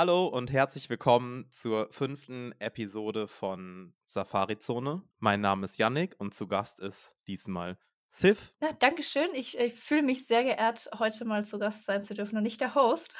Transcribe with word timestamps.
Hallo 0.00 0.28
und 0.28 0.52
herzlich 0.52 0.88
willkommen 0.90 1.50
zur 1.50 1.88
fünften 1.90 2.52
Episode 2.60 3.26
von 3.26 3.92
Safari 4.06 4.56
Zone. 4.56 5.02
Mein 5.18 5.40
Name 5.40 5.64
ist 5.64 5.76
Yannick 5.76 6.14
und 6.18 6.32
zu 6.32 6.46
Gast 6.46 6.78
ist 6.78 7.16
diesmal 7.26 7.76
Sif. 8.08 8.54
Ja, 8.62 8.72
Dankeschön. 8.74 9.26
Ich, 9.34 9.58
ich 9.58 9.74
fühle 9.74 10.04
mich 10.04 10.24
sehr 10.28 10.44
geehrt, 10.44 10.88
heute 11.00 11.24
mal 11.24 11.44
zu 11.44 11.58
Gast 11.58 11.84
sein 11.84 12.04
zu 12.04 12.14
dürfen 12.14 12.36
und 12.36 12.44
nicht 12.44 12.60
der 12.60 12.76
Host. 12.76 13.16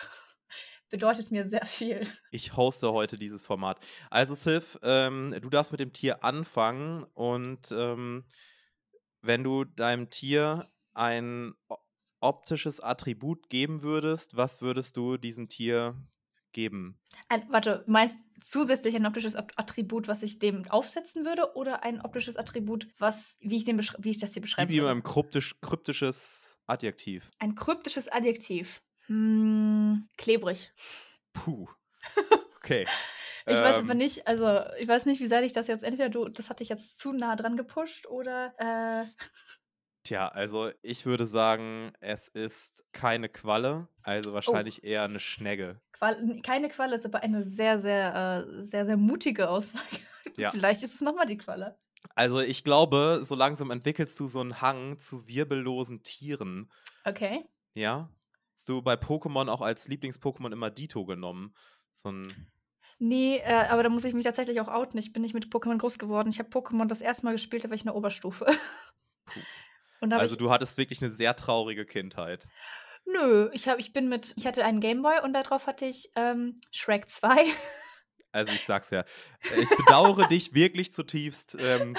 Bedeutet 0.88 1.32
mir 1.32 1.48
sehr 1.48 1.66
viel. 1.66 2.08
Ich 2.30 2.56
hoste 2.56 2.92
heute 2.92 3.18
dieses 3.18 3.42
Format. 3.42 3.84
Also 4.08 4.36
Sif, 4.36 4.78
ähm, 4.84 5.34
du 5.42 5.50
darfst 5.50 5.72
mit 5.72 5.80
dem 5.80 5.92
Tier 5.92 6.22
anfangen 6.22 7.02
und 7.14 7.72
ähm, 7.72 8.24
wenn 9.20 9.42
du 9.42 9.64
deinem 9.64 10.10
Tier 10.10 10.70
ein 10.94 11.54
optisches 12.20 12.78
Attribut 12.78 13.50
geben 13.50 13.82
würdest, 13.82 14.36
was 14.36 14.62
würdest 14.62 14.96
du 14.96 15.16
diesem 15.16 15.48
Tier 15.48 15.96
geben? 16.58 16.98
Ein, 17.28 17.44
warte, 17.50 17.84
meinst 17.86 18.16
zusätzlich 18.42 18.94
ein 18.96 19.06
optisches 19.06 19.36
At- 19.36 19.52
Attribut, 19.56 20.08
was 20.08 20.22
ich 20.24 20.38
dem 20.40 20.68
aufsetzen 20.68 21.24
würde, 21.24 21.54
oder 21.56 21.84
ein 21.84 22.00
optisches 22.00 22.36
Attribut, 22.36 22.88
was, 22.98 23.36
wie 23.40 23.58
ich, 23.58 23.64
beschre- 23.64 23.96
wie 24.00 24.10
ich 24.10 24.18
das 24.18 24.32
hier 24.32 24.40
Gib 24.40 24.42
beschreiben 24.42 24.72
ihm 24.72 24.86
ein 24.86 25.02
kryptisch, 25.02 25.60
kryptisches 25.60 26.58
Adjektiv. 26.66 27.30
Ein 27.38 27.54
kryptisches 27.54 28.08
Adjektiv. 28.08 28.82
Hm, 29.06 30.08
klebrig. 30.16 30.72
Puh. 31.32 31.68
Okay. 32.58 32.86
Ich 33.46 33.54
weiß 33.54 33.76
aber 33.76 33.92
Ähm, 33.92 33.96
nicht, 33.98 34.26
also 34.28 34.46
ich 34.78 34.86
weiß 34.88 35.06
nicht, 35.06 35.20
wie 35.22 35.26
sehr 35.26 35.42
ich 35.42 35.54
das 35.54 35.68
jetzt, 35.68 35.82
entweder 35.82 36.10
du, 36.10 36.28
das 36.28 36.50
hatte 36.50 36.62
ich 36.62 36.68
jetzt 36.68 36.98
zu 36.98 37.12
nah 37.14 37.34
dran 37.34 37.56
gepusht 37.56 38.06
oder, 38.06 38.52
äh, 38.58 39.06
Tja, 40.08 40.28
also 40.28 40.70
ich 40.80 41.04
würde 41.04 41.26
sagen, 41.26 41.92
es 42.00 42.28
ist 42.28 42.82
keine 42.94 43.28
Qualle, 43.28 43.88
also 44.02 44.30
oh, 44.30 44.32
wahrscheinlich 44.32 44.82
eher 44.82 45.02
eine 45.02 45.20
Schnegge. 45.20 45.82
Qual 45.92 46.40
keine 46.40 46.70
Qualle 46.70 46.96
ist 46.96 47.04
aber 47.04 47.22
eine 47.22 47.42
sehr, 47.42 47.78
sehr, 47.78 48.46
äh, 48.48 48.64
sehr, 48.64 48.86
sehr 48.86 48.96
mutige 48.96 49.50
Aussage. 49.50 49.84
Ja. 50.36 50.52
Vielleicht 50.52 50.84
ist 50.84 50.94
es 50.94 51.00
nochmal 51.00 51.26
die 51.26 51.36
Qualle. 51.36 51.76
Also 52.14 52.38
ich 52.38 52.62
glaube, 52.62 53.22
so 53.24 53.34
langsam 53.34 53.72
entwickelst 53.72 54.20
du 54.20 54.26
so 54.26 54.40
einen 54.40 54.60
Hang 54.60 55.00
zu 55.00 55.26
wirbellosen 55.26 56.04
Tieren. 56.04 56.70
Okay. 57.04 57.44
Ja? 57.74 58.08
Hast 58.54 58.68
du 58.68 58.80
bei 58.80 58.94
Pokémon 58.94 59.48
auch 59.48 59.62
als 59.62 59.88
Lieblings-Pokémon 59.88 60.52
immer 60.52 60.70
Dito 60.70 61.04
genommen? 61.06 61.56
So 61.92 62.12
ein. 62.12 62.52
Nee, 63.00 63.38
äh, 63.38 63.66
aber 63.68 63.82
da 63.82 63.88
muss 63.88 64.04
ich 64.04 64.14
mich 64.14 64.24
tatsächlich 64.24 64.60
auch 64.60 64.68
outen. 64.68 64.96
Ich 64.98 65.12
bin 65.12 65.22
nicht 65.22 65.34
mit 65.34 65.46
Pokémon 65.46 65.78
groß 65.78 65.98
geworden. 65.98 66.28
Ich 66.28 66.38
habe 66.38 66.50
Pokémon 66.50 66.86
das 66.86 67.00
erste 67.00 67.24
Mal 67.24 67.32
gespielt, 67.32 67.64
da 67.64 67.70
war 67.70 67.74
ich 67.74 67.82
in 67.82 67.88
der 67.88 67.96
Oberstufe. 67.96 68.46
Puh. 69.24 69.40
Also 70.00 70.36
du 70.36 70.50
hattest 70.50 70.78
wirklich 70.78 71.02
eine 71.02 71.10
sehr 71.10 71.34
traurige 71.36 71.84
Kindheit. 71.84 72.48
nö, 73.04 73.50
ich, 73.52 73.68
hab, 73.68 73.78
ich 73.78 73.92
bin 73.92 74.08
mit, 74.08 74.34
ich 74.36 74.46
hatte 74.46 74.64
einen 74.64 74.80
Gameboy 74.80 75.20
und 75.22 75.32
darauf 75.32 75.66
hatte 75.66 75.86
ich 75.86 76.10
ähm, 76.16 76.60
Shrek 76.70 77.08
2. 77.08 77.36
Also 78.30 78.52
ich 78.52 78.66
sag's 78.66 78.90
ja. 78.90 79.04
Ich 79.58 79.68
bedauere 79.70 80.28
dich 80.28 80.52
wirklich 80.52 80.92
zutiefst 80.92 81.56
ähm, 81.58 81.96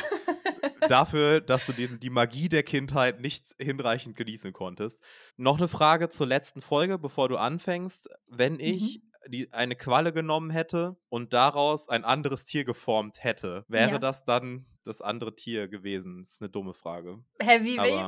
dafür, 0.88 1.41
dass 1.41 1.66
du 1.66 1.73
die, 1.73 2.00
die 2.00 2.11
Magie 2.11 2.50
der 2.50 2.61
Kindheit 2.61 3.19
nicht 3.19 3.56
hinreichend 3.59 4.16
genießen 4.16 4.53
konntest. 4.53 5.02
Noch 5.38 5.58
eine 5.58 5.67
Frage 5.67 6.09
zur 6.09 6.28
letzten 6.28 6.61
Folge, 6.61 7.00
bevor 7.00 7.30
du 7.30 7.38
anfängst. 7.38 8.09
Wenn 8.28 8.59
ich 8.59 9.02
Mhm. 9.03 9.09
Die, 9.28 9.52
eine 9.53 9.75
Qualle 9.75 10.14
genommen 10.14 10.50
hätte 10.50 10.98
und 11.09 11.34
daraus 11.34 11.89
ein 11.89 12.06
anderes 12.06 12.45
Tier 12.45 12.64
geformt 12.64 13.23
hätte, 13.23 13.66
wäre 13.67 13.92
Ja. 13.92 14.00
das 14.00 14.23
dann 14.25 14.66
das 14.84 15.02
andere 15.02 15.36
Tier 15.36 15.67
gewesen? 15.67 16.20
Das 16.20 16.31
ist 16.34 16.42
eine 16.42 16.50
dumme 16.50 16.73
Frage. 16.73 17.23
Hä, 17.42 17.59
wie? 17.64 17.78
Aber, 17.80 18.08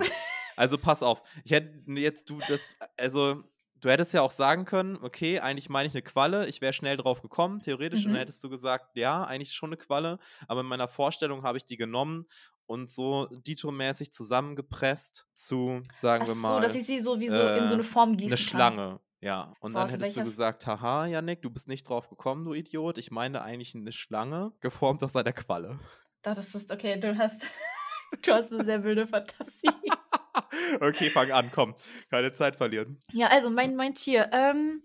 also 0.55 0.77
pass 0.77 1.03
auf. 1.03 1.23
Ich 1.43 1.51
hätte 1.51 1.83
jetzt 1.91 2.29
du 2.29 2.39
das, 2.47 2.75
also 2.97 3.43
du 3.75 3.89
hättest 3.89 4.13
ja 4.13 4.21
auch 4.21 4.31
sagen 4.31 4.65
können, 4.65 4.97
okay, 5.01 5.39
eigentlich 5.39 5.69
meine 5.69 5.87
ich 5.87 5.93
eine 5.93 6.01
Qualle, 6.03 6.47
ich 6.47 6.61
wäre 6.61 6.71
schnell 6.73 6.97
drauf 6.97 7.21
gekommen, 7.21 7.59
theoretisch, 7.61 7.99
und 8.05 8.11
dann 8.11 8.13
Mhm. 8.13 8.19
hättest 8.19 8.43
du 8.43 8.49
gesagt, 8.49 8.95
ja, 8.95 9.23
eigentlich 9.23 9.53
schon 9.53 9.69
eine 9.69 9.77
Qualle, 9.77 10.19
aber 10.47 10.61
in 10.61 10.67
meiner 10.67 10.87
Vorstellung 10.87 11.43
habe 11.43 11.57
ich 11.57 11.65
die 11.65 11.77
genommen 11.77 12.25
und 12.67 12.89
so 12.89 13.27
Dito-mäßig 13.31 14.11
zusammengepresst 14.11 15.27
zu, 15.33 15.81
sagen 15.99 16.23
Ach 16.23 16.27
wir 16.29 16.35
so, 16.35 16.59
dass 16.59 16.71
mal, 16.71 16.77
ich 16.77 16.85
sie 16.85 16.99
so 16.99 17.19
wie 17.19 17.27
so 17.29 17.41
in 17.47 17.67
so 17.67 17.73
äh, 17.73 17.77
eine 17.77 17.83
Form 17.83 18.09
eine 18.09 18.17
gießen 18.17 18.37
kann. 18.37 18.47
Schlange. 18.75 18.99
Ja, 19.21 19.53
und 19.59 19.73
Boah, 19.73 19.81
dann 19.81 19.89
hättest 19.89 20.17
du 20.17 20.23
gesagt, 20.23 20.65
haha, 20.65 21.05
Yannick, 21.05 21.43
du 21.43 21.51
bist 21.51 21.67
nicht 21.67 21.87
drauf 21.87 22.09
gekommen, 22.09 22.43
du 22.43 22.53
Idiot. 22.53 22.97
Ich 22.97 23.11
meine 23.11 23.43
eigentlich 23.43 23.75
eine 23.75 23.91
Schlange, 23.91 24.51
geformt 24.61 25.03
aus 25.03 25.15
einer 25.15 25.31
Qualle. 25.31 25.79
Das 26.23 26.55
ist 26.55 26.71
okay, 26.71 26.99
du 26.99 27.15
hast, 27.15 27.43
du 28.23 28.31
hast 28.33 28.51
eine 28.51 28.65
sehr 28.65 28.83
wilde 28.83 29.05
Fantasie. 29.05 29.69
okay, 30.81 31.11
fang 31.11 31.31
an, 31.31 31.51
komm. 31.51 31.75
Keine 32.09 32.33
Zeit 32.33 32.55
verlieren. 32.55 32.99
Ja, 33.11 33.27
also 33.27 33.51
mein, 33.51 33.75
mein 33.75 33.93
Tier. 33.93 34.27
Ähm, 34.33 34.81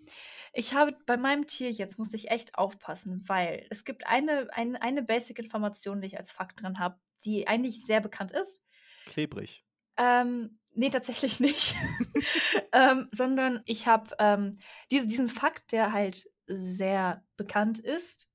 ich 0.53 0.75
habe 0.75 0.95
bei 1.07 1.17
meinem 1.17 1.47
Tier 1.47 1.71
jetzt, 1.71 1.99
muss 1.99 2.13
ich 2.13 2.31
echt 2.31 2.57
aufpassen, 2.57 3.25
weil 3.27 3.67
es 3.71 3.87
gibt 3.87 4.07
eine, 4.07 4.49
eine, 4.53 4.81
eine 4.83 5.03
Basic-Information, 5.03 6.03
die 6.03 6.09
ich 6.09 6.19
als 6.19 6.31
Fakt 6.31 6.63
drin 6.63 6.79
habe, 6.79 6.99
die 7.25 7.49
eigentlich 7.49 7.87
sehr 7.87 8.01
bekannt 8.01 8.33
ist. 8.33 8.63
Klebrig. 9.07 9.65
Ähm, 9.99 10.59
nee, 10.77 10.91
tatsächlich 10.91 11.41
nicht. 11.41 11.77
ähm, 12.73 13.09
sondern 13.13 13.63
ich 13.65 13.87
habe 13.87 14.15
ähm, 14.19 14.59
diese, 14.91 15.07
diesen 15.07 15.29
Fakt, 15.29 15.73
der 15.73 15.93
halt 15.93 16.31
sehr 16.47 17.25
bekannt 17.37 17.79
ist, 17.79 18.29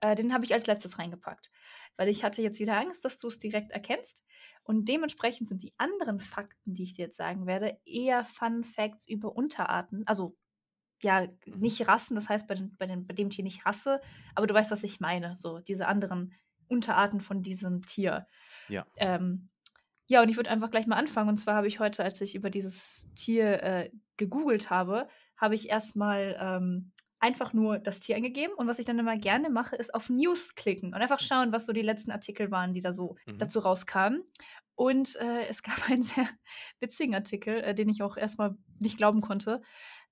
äh, 0.00 0.14
den 0.14 0.34
habe 0.34 0.44
ich 0.44 0.52
als 0.52 0.66
letztes 0.66 0.98
reingepackt. 0.98 1.50
Weil 1.96 2.08
ich 2.08 2.24
hatte 2.24 2.42
jetzt 2.42 2.58
wieder 2.58 2.78
Angst, 2.78 3.04
dass 3.04 3.18
du 3.18 3.28
es 3.28 3.38
direkt 3.38 3.70
erkennst. 3.70 4.24
Und 4.64 4.88
dementsprechend 4.88 5.48
sind 5.48 5.62
die 5.62 5.74
anderen 5.76 6.20
Fakten, 6.20 6.74
die 6.74 6.84
ich 6.84 6.94
dir 6.94 7.06
jetzt 7.06 7.16
sagen 7.16 7.46
werde, 7.46 7.78
eher 7.84 8.24
Fun 8.24 8.64
Facts 8.64 9.06
über 9.06 9.36
Unterarten. 9.36 10.02
Also 10.06 10.36
ja, 11.02 11.26
Mhm. 11.46 11.58
nicht 11.58 11.86
Rassen, 11.88 12.14
das 12.14 12.28
heißt 12.28 12.46
bei, 12.46 12.54
den, 12.54 12.76
bei, 12.76 12.86
den, 12.86 13.06
bei 13.06 13.14
dem 13.14 13.30
Tier 13.30 13.44
nicht 13.44 13.66
Rasse, 13.66 14.00
aber 14.34 14.46
du 14.46 14.54
weißt, 14.54 14.70
was 14.70 14.84
ich 14.84 15.00
meine. 15.00 15.36
So, 15.36 15.58
diese 15.58 15.86
anderen 15.86 16.34
Unterarten 16.68 17.20
von 17.20 17.42
diesem 17.42 17.82
Tier. 17.82 18.26
Ja. 18.68 18.86
Ähm, 18.96 19.50
ja, 20.12 20.20
und 20.22 20.28
ich 20.28 20.36
würde 20.36 20.50
einfach 20.50 20.70
gleich 20.70 20.86
mal 20.86 20.96
anfangen. 20.96 21.30
Und 21.30 21.38
zwar 21.38 21.54
habe 21.54 21.66
ich 21.68 21.80
heute, 21.80 22.04
als 22.04 22.20
ich 22.20 22.34
über 22.34 22.50
dieses 22.50 23.06
Tier 23.14 23.62
äh, 23.62 23.90
gegoogelt 24.18 24.68
habe, 24.68 25.08
habe 25.38 25.54
ich 25.54 25.70
erstmal 25.70 26.36
ähm, 26.38 26.92
einfach 27.18 27.54
nur 27.54 27.78
das 27.78 28.00
Tier 28.00 28.16
eingegeben. 28.16 28.54
Und 28.54 28.66
was 28.68 28.78
ich 28.78 28.84
dann 28.84 28.98
immer 28.98 29.16
gerne 29.16 29.48
mache, 29.48 29.74
ist 29.74 29.94
auf 29.94 30.10
News 30.10 30.54
klicken 30.54 30.88
und 30.92 31.00
einfach 31.00 31.18
schauen, 31.20 31.50
was 31.52 31.64
so 31.64 31.72
die 31.72 31.80
letzten 31.80 32.10
Artikel 32.10 32.50
waren, 32.50 32.74
die 32.74 32.80
da 32.82 32.92
so 32.92 33.16
Mhm. 33.24 33.38
dazu 33.38 33.60
rauskamen. 33.60 34.22
Und 34.74 35.16
äh, 35.16 35.46
es 35.48 35.62
gab 35.62 35.76
einen 35.90 36.02
sehr 36.02 36.28
witzigen 36.80 37.14
Artikel, 37.14 37.56
äh, 37.62 37.74
den 37.74 37.88
ich 37.88 38.02
auch 38.02 38.18
erstmal 38.18 38.54
nicht 38.80 38.98
glauben 38.98 39.22
konnte. 39.22 39.62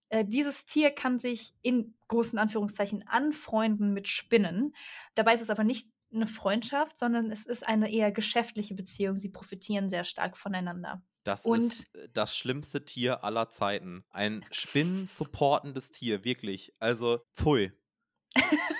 Äh, 0.08 0.24
dieses 0.24 0.64
Tier 0.64 0.92
kann 0.92 1.18
sich 1.18 1.52
in 1.60 1.94
großen 2.08 2.38
Anführungszeichen 2.38 3.06
anfreunden 3.06 3.92
mit 3.92 4.08
Spinnen. 4.08 4.74
Dabei 5.14 5.34
ist 5.34 5.42
es 5.42 5.50
aber 5.50 5.62
nicht 5.64 5.88
eine 6.12 6.26
Freundschaft, 6.26 6.98
sondern 6.98 7.30
es 7.30 7.46
ist 7.46 7.66
eine 7.66 7.90
eher 7.92 8.12
geschäftliche 8.12 8.74
Beziehung. 8.74 9.18
Sie 9.18 9.28
profitieren 9.28 9.88
sehr 9.88 10.04
stark 10.04 10.36
voneinander. 10.36 11.02
Das 11.24 11.44
Und 11.44 11.60
ist 11.60 11.94
äh, 11.96 12.08
das 12.12 12.36
schlimmste 12.36 12.84
Tier 12.84 13.24
aller 13.24 13.48
Zeiten. 13.50 14.04
Ein 14.10 14.44
spinnensupportendes 14.50 15.90
Tier, 15.90 16.24
wirklich. 16.24 16.74
Also, 16.78 17.20
pfui. 17.34 17.72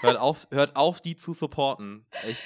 Hört 0.01 0.17
auf, 0.19 0.47
hört 0.51 0.77
auf, 0.77 1.01
die 1.01 1.17
zu 1.17 1.33
supporten. 1.33 2.07
Ich, 2.29 2.39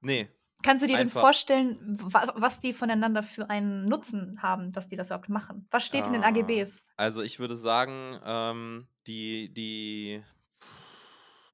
nee, 0.00 0.26
kannst 0.62 0.82
du 0.82 0.86
dir 0.86 0.96
denn 0.96 1.08
einfach. 1.08 1.20
vorstellen, 1.20 1.78
wa 2.00 2.32
was 2.36 2.60
die 2.60 2.72
voneinander 2.72 3.22
für 3.22 3.50
einen 3.50 3.84
Nutzen 3.86 4.40
haben, 4.42 4.72
dass 4.72 4.86
die 4.88 4.96
das 4.96 5.08
überhaupt 5.08 5.28
machen? 5.28 5.66
Was 5.70 5.84
steht 5.84 6.06
in 6.06 6.12
den 6.12 6.22
Ah, 6.22 6.28
AGBs? 6.28 6.84
also 6.96 7.22
ich 7.22 7.38
würde 7.38 7.56
sagen, 7.56 8.20
ähm, 8.24 8.86
die, 9.06 9.52
die, 9.52 10.22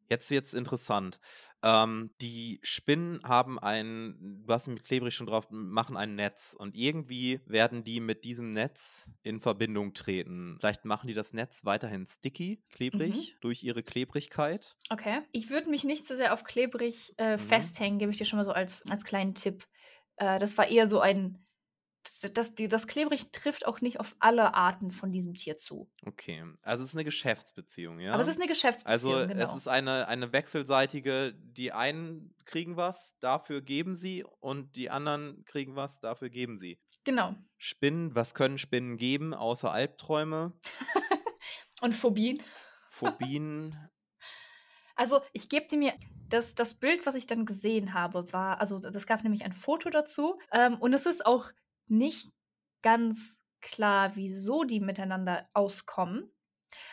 jetzt 0.09 0.31
wird's 0.31 0.55
interessant. 0.55 1.19
Ähm, 1.63 2.11
die 2.21 2.61
Spinnen 2.63 3.21
haben 3.25 3.59
ein, 3.59 4.43
du 4.47 4.53
hast 4.53 4.69
mit 4.69 4.85
klebrig 4.85 5.15
schon 5.15 5.27
drauf, 5.27 5.49
machen 5.51 5.97
ein 5.97 6.15
Netz 6.15 6.55
und 6.59 6.77
irgendwie 6.77 7.41
werden 7.47 7.85
die 7.85 8.01
mit 8.01 8.25
diesem 8.25 8.53
Netz 8.53 9.11
in 9.23 9.41
Verbindung 9.41 9.95
treten. 9.95 10.57
Vielleicht 10.61 10.85
machen 10.85 11.09
die 11.09 11.15
das 11.15 11.33
Netz 11.33 11.65
weiterhin 11.65 12.07
sticky, 12.07 12.63
Mhm. 12.93 13.29
klebrig, 13.29 13.37
durch 13.41 13.63
ihre 13.63 13.83
Klebrigkeit. 13.83 14.77
Okay. 14.91 15.23
Ich 15.33 15.51
würde 15.51 15.69
mich 15.71 15.85
nicht 15.85 16.07
so 16.07 16.15
sehr 16.15 16.33
auf 16.33 16.45
klebrig 16.45 17.13
äh, 17.19 17.37
Mhm. 17.37 17.39
festhängen, 17.39 17.99
gebe 17.99 18.11
ich 18.11 18.19
dir 18.19 18.25
schon 18.25 18.39
mal 18.39 18.45
so 18.45 18.53
als, 18.53 18.83
als 18.89 19.05
kleinen 19.05 19.35
Tipp. 19.35 19.67
Äh, 20.17 20.39
das 20.39 20.57
war 20.59 20.69
eher 20.69 20.89
so 20.89 21.01
ein. 21.01 21.45
Das, 22.35 22.55
die, 22.55 22.69
das 22.69 22.87
klebrig 22.87 23.31
trifft 23.33 23.67
auch 23.67 23.81
nicht 23.81 24.01
auf 24.01 24.17
alle 24.19 24.55
Arten 24.55 24.91
von 24.91 25.13
diesem 25.13 25.35
Tier 25.35 25.57
zu. 25.57 25.91
Okay, 26.07 26.45
also 26.63 26.83
es 26.83 26.91
ist 26.91 26.95
eine 26.95 27.05
Geschäftsbeziehung, 27.05 28.01
ja? 28.01 28.13
Aber 28.13 28.23
es 28.23 28.29
ist 28.29 28.39
eine 28.39 28.49
Geschäftsbeziehung, 28.49 29.15
Also 29.15 29.29
genau. 29.29 29.43
es 29.43 29.55
ist 29.55 29.69
eine, 29.69 30.09
eine 30.09 30.33
wechselseitige, 30.33 31.35
die 31.35 31.73
einen 31.73 32.35
kriegen 32.45 32.77
was, 32.77 33.15
dafür 33.21 33.61
geben 33.63 33.95
sie 33.95 34.25
und 34.41 34.75
die 34.77 34.91
anderen 34.91 35.45
kriegen 35.45 35.77
was, 35.77 36.01
dafür 36.01 36.31
geben 36.31 36.57
sie. 36.57 36.81
genau. 37.05 37.35
Spinnen, 37.57 38.15
was 38.15 38.35
können 38.35 38.59
Spinnen 38.59 38.97
geben, 38.97 39.35
außer 39.35 39.71
Albträume, 39.73 40.53
Und 41.81 41.95
Phobien. 41.95 42.43
Phobien? 42.91 43.77
Also, 44.97 45.21
ich 45.33 45.49
gebe 45.49 45.69
dir 45.69 45.79
mir. 45.79 45.93
Das, 46.29 46.57
das 46.57 46.75
Bild, 46.75 47.07
was 47.07 47.15
ich 47.15 47.29
dann 47.29 47.47
gesehen 47.47 47.95
habe, 47.95 48.33
war, 48.33 48.61
also 48.61 48.81
das 48.81 49.07
gab 49.07 49.23
nämlich 49.23 49.45
ein 49.45 49.53
Foto 49.53 49.91
dazu. 49.91 50.41
Ähm, 50.53 50.75
und 50.81 50.93
es 50.93 51.07
ist 51.07 51.25
auch 51.25 51.53
nicht 51.91 52.29
ganz 52.83 53.41
klar, 53.61 54.15
wieso 54.17 54.65
die 54.65 54.81
miteinander 54.81 55.49
auskommen. 55.53 56.31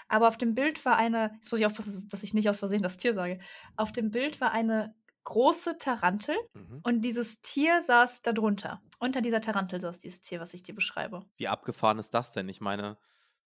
Aber 0.08 0.28
auf 0.28 0.38
dem 0.38 0.56
Bild 0.56 0.84
war 0.86 0.98
eine, 0.98 1.32
jetzt 1.36 1.52
muss 1.52 1.60
ich 1.60 1.66
aufpassen, 1.66 2.08
dass 2.10 2.24
ich 2.24 2.34
nicht 2.34 2.50
aus 2.50 2.60
Versehen 2.60 2.82
das 2.82 2.98
Tier 2.98 3.14
sage. 3.14 3.40
Auf 3.78 3.92
dem 3.92 4.12
Bild 4.12 4.42
war 4.42 4.52
eine 4.52 4.96
große 5.26 5.78
Tarantel 5.80 6.36
Mhm. 6.54 6.82
und 6.84 7.02
dieses 7.02 7.42
Tier 7.42 7.82
saß 7.82 8.22
darunter. 8.22 8.82
Unter 9.00 9.22
dieser 9.22 9.42
Tarantel 9.42 9.82
saß 9.82 10.00
dieses 10.00 10.22
Tier, 10.22 10.40
was 10.40 10.54
ich 10.54 10.64
dir 10.64 10.76
beschreibe. 10.76 11.26
Wie 11.38 11.48
abgefahren 11.48 12.00
ist 12.00 12.14
das 12.14 12.32
denn? 12.34 12.48
Ich 12.50 12.62
meine, 12.62 12.98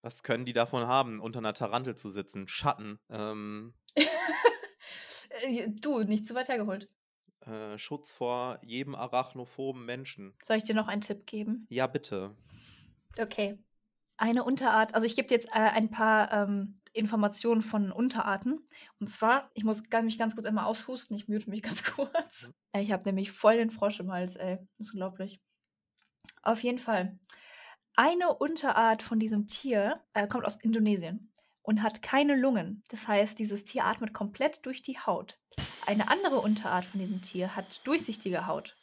was 0.02 0.22
können 0.22 0.44
die 0.44 0.52
davon 0.52 0.86
haben, 0.86 1.20
unter 1.20 1.38
einer 1.40 1.54
Tarantel 1.54 1.96
zu 1.96 2.10
sitzen? 2.10 2.46
Schatten, 2.48 3.00
ähm, 3.10 3.74
Äh, 5.42 5.68
du, 5.70 6.02
nicht 6.02 6.26
zu 6.26 6.34
weit 6.34 6.48
hergeholt. 6.48 6.88
Äh, 7.46 7.78
Schutz 7.78 8.12
vor 8.12 8.58
jedem 8.64 8.94
arachnophoben 8.94 9.84
Menschen. 9.84 10.34
Soll 10.42 10.56
ich 10.58 10.64
dir 10.64 10.74
noch 10.74 10.88
einen 10.88 11.00
Tipp 11.02 11.26
geben? 11.26 11.66
Ja, 11.70 11.86
bitte. 11.86 12.36
Okay. 13.18 13.58
Eine 14.16 14.44
Unterart, 14.44 14.94
also 14.94 15.06
ich 15.06 15.16
gebe 15.16 15.28
dir 15.28 15.34
jetzt 15.34 15.48
äh, 15.48 15.52
ein 15.58 15.90
paar 15.90 16.30
ähm, 16.32 16.80
Informationen 16.92 17.62
von 17.62 17.90
Unterarten. 17.90 18.64
Und 18.98 19.06
zwar, 19.08 19.50
ich 19.54 19.64
muss 19.64 19.88
gar- 19.88 20.02
mich 20.02 20.18
ganz 20.18 20.34
kurz 20.34 20.46
einmal 20.46 20.66
aushusten, 20.66 21.16
ich 21.16 21.26
mute 21.28 21.48
mich 21.48 21.62
ganz 21.62 21.84
kurz. 21.84 22.52
Äh, 22.72 22.82
Ich 22.82 22.92
habe 22.92 23.02
nämlich 23.04 23.32
voll 23.32 23.56
den 23.56 23.70
Frosch 23.70 24.00
im 24.00 24.12
Hals, 24.12 24.36
ey. 24.36 24.58
Das 24.78 24.88
ist 24.88 24.92
unglaublich. 24.92 25.40
Auf 26.42 26.62
jeden 26.62 26.78
Fall. 26.78 27.18
Eine 27.96 28.34
Unterart 28.34 29.02
von 29.02 29.18
diesem 29.18 29.46
Tier 29.46 30.02
äh, 30.14 30.26
kommt 30.26 30.44
aus 30.44 30.56
Indonesien 30.56 31.29
und 31.62 31.82
hat 31.82 32.02
keine 32.02 32.36
Lungen. 32.36 32.82
Das 32.88 33.08
heißt, 33.08 33.38
dieses 33.38 33.64
Tier 33.64 33.84
atmet 33.84 34.12
komplett 34.14 34.64
durch 34.66 34.82
die 34.82 34.98
Haut. 34.98 35.38
Eine 35.86 36.08
andere 36.08 36.40
Unterart 36.40 36.84
von 36.84 37.00
diesem 37.00 37.22
Tier 37.22 37.56
hat 37.56 37.86
durchsichtige 37.86 38.46
Haut, 38.46 38.76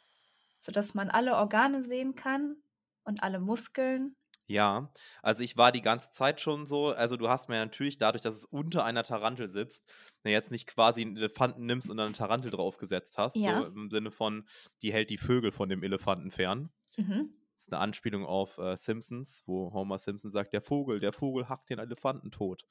sodass 0.58 0.94
man 0.94 1.10
alle 1.10 1.36
Organe 1.36 1.82
sehen 1.82 2.14
kann 2.14 2.56
und 3.04 3.22
alle 3.22 3.40
Muskeln. 3.40 4.14
Ja, 4.50 4.90
also 5.22 5.42
ich 5.42 5.58
war 5.58 5.72
die 5.72 5.82
ganze 5.82 6.10
Zeit 6.10 6.40
schon 6.40 6.66
so, 6.66 6.88
also 6.88 7.16
du 7.18 7.28
hast 7.28 7.50
mir 7.50 7.56
natürlich 7.58 7.98
dadurch, 7.98 8.22
dass 8.22 8.34
es 8.34 8.46
unter 8.46 8.82
einer 8.84 9.02
Tarantel 9.04 9.48
sitzt, 9.48 9.92
jetzt 10.24 10.50
nicht 10.50 10.66
quasi 10.66 11.02
einen 11.02 11.16
Elefanten 11.16 11.66
nimmst 11.66 11.90
und 11.90 11.98
dann 11.98 12.06
eine 12.06 12.16
Tarantel 12.16 12.50
draufgesetzt 12.50 13.18
hast, 13.18 13.36
Ja. 13.36 13.60
so 13.60 13.66
im 13.66 13.90
Sinne 13.90 14.10
von, 14.10 14.46
die 14.82 14.92
hält 14.92 15.10
die 15.10 15.18
Vögel 15.18 15.52
von 15.52 15.68
dem 15.68 15.82
Elefanten 15.82 16.30
fern. 16.30 16.70
Mhm. 16.96 17.34
Das 17.58 17.64
ist 17.64 17.72
eine 17.72 17.82
Anspielung 17.82 18.24
auf 18.24 18.58
äh, 18.58 18.76
Simpsons, 18.76 19.42
wo 19.46 19.72
Homer 19.72 19.98
Simpson 19.98 20.30
sagt, 20.30 20.52
der 20.52 20.62
Vogel, 20.62 21.00
der 21.00 21.12
Vogel 21.12 21.48
hackt 21.48 21.68
den 21.70 21.80
Elefanten 21.80 22.30
tot. 22.30 22.64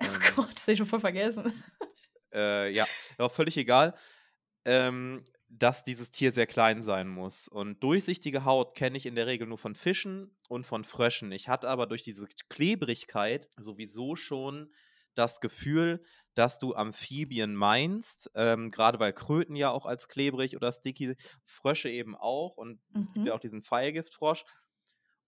Ähm, 0.00 0.08
Oh 0.08 0.42
Gott, 0.42 0.54
das 0.54 0.62
habe 0.62 0.72
ich 0.72 0.78
schon 0.78 0.86
voll 0.86 1.00
vergessen. 1.00 1.52
äh, 2.32 2.70
ja, 2.72 2.86
aber 3.18 3.28
völlig 3.28 3.58
egal, 3.58 3.94
ähm, 4.64 5.26
dass 5.48 5.84
dieses 5.84 6.10
Tier 6.10 6.32
sehr 6.32 6.46
klein 6.46 6.82
sein 6.82 7.08
muss. 7.08 7.46
Und 7.46 7.82
durchsichtige 7.82 8.46
Haut 8.46 8.74
kenne 8.74 8.96
ich 8.96 9.04
in 9.04 9.16
der 9.16 9.26
Regel 9.26 9.46
nur 9.46 9.58
von 9.58 9.74
Fischen 9.74 10.34
und 10.48 10.66
von 10.66 10.84
Fröschen. 10.84 11.30
Ich 11.30 11.48
hatte 11.50 11.68
aber 11.68 11.86
durch 11.86 12.02
diese 12.02 12.26
Klebrigkeit 12.48 13.50
sowieso 13.58 14.16
schon 14.16 14.72
das 15.18 15.40
Gefühl, 15.40 16.02
dass 16.34 16.58
du 16.58 16.74
Amphibien 16.74 17.54
meinst, 17.56 18.30
ähm, 18.34 18.70
gerade 18.70 18.98
weil 19.00 19.12
Kröten 19.12 19.56
ja 19.56 19.70
auch 19.70 19.86
als 19.86 20.08
klebrig 20.08 20.56
oder 20.56 20.72
sticky, 20.72 21.16
Frösche 21.44 21.88
eben 21.90 22.16
auch 22.16 22.56
und 22.56 22.80
es 22.94 23.12
gibt 23.14 23.16
Mhm. 23.16 23.26
ja 23.26 23.34
auch 23.34 23.40
diesen 23.40 23.62
Pfeilgiftfrosch. 23.64 24.44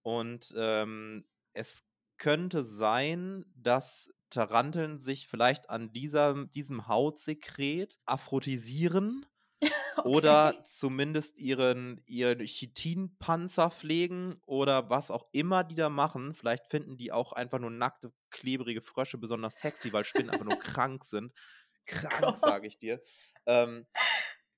Und 0.01 0.53
ähm, 0.57 1.27
es 1.53 1.83
könnte 2.17 2.63
sein, 2.63 3.45
dass 3.55 4.11
Taranteln 4.29 4.99
sich 4.99 5.27
vielleicht 5.27 5.69
an 5.69 5.91
dieser, 5.91 6.45
diesem 6.45 6.87
Hautsekret 6.87 7.97
aphrodisieren 8.05 9.25
oder 10.03 10.55
Okay. 10.55 10.63
zumindest 10.63 11.37
ihren, 11.39 12.01
ihren 12.05 12.39
Chitinpanzer 12.45 13.69
pflegen 13.69 14.37
oder 14.45 14.89
was 14.89 15.11
auch 15.11 15.27
immer 15.31 15.63
die 15.63 15.75
da 15.75 15.89
machen. 15.89 16.33
Vielleicht 16.33 16.67
finden 16.67 16.97
die 16.97 17.11
auch 17.11 17.33
einfach 17.33 17.59
nur 17.59 17.71
nackte, 17.71 18.13
klebrige 18.31 18.81
Frösche 18.81 19.17
besonders 19.17 19.59
sexy, 19.59 19.91
weil 19.93 20.05
Spinnen 20.05 20.29
einfach 20.29 20.45
nur 20.45 20.57
krank 20.59 21.03
sind. 21.05 21.33
Krank, 21.85 22.37
sage 22.37 22.67
ich 22.67 22.77
dir. 22.77 23.01
Ähm, 23.45 23.87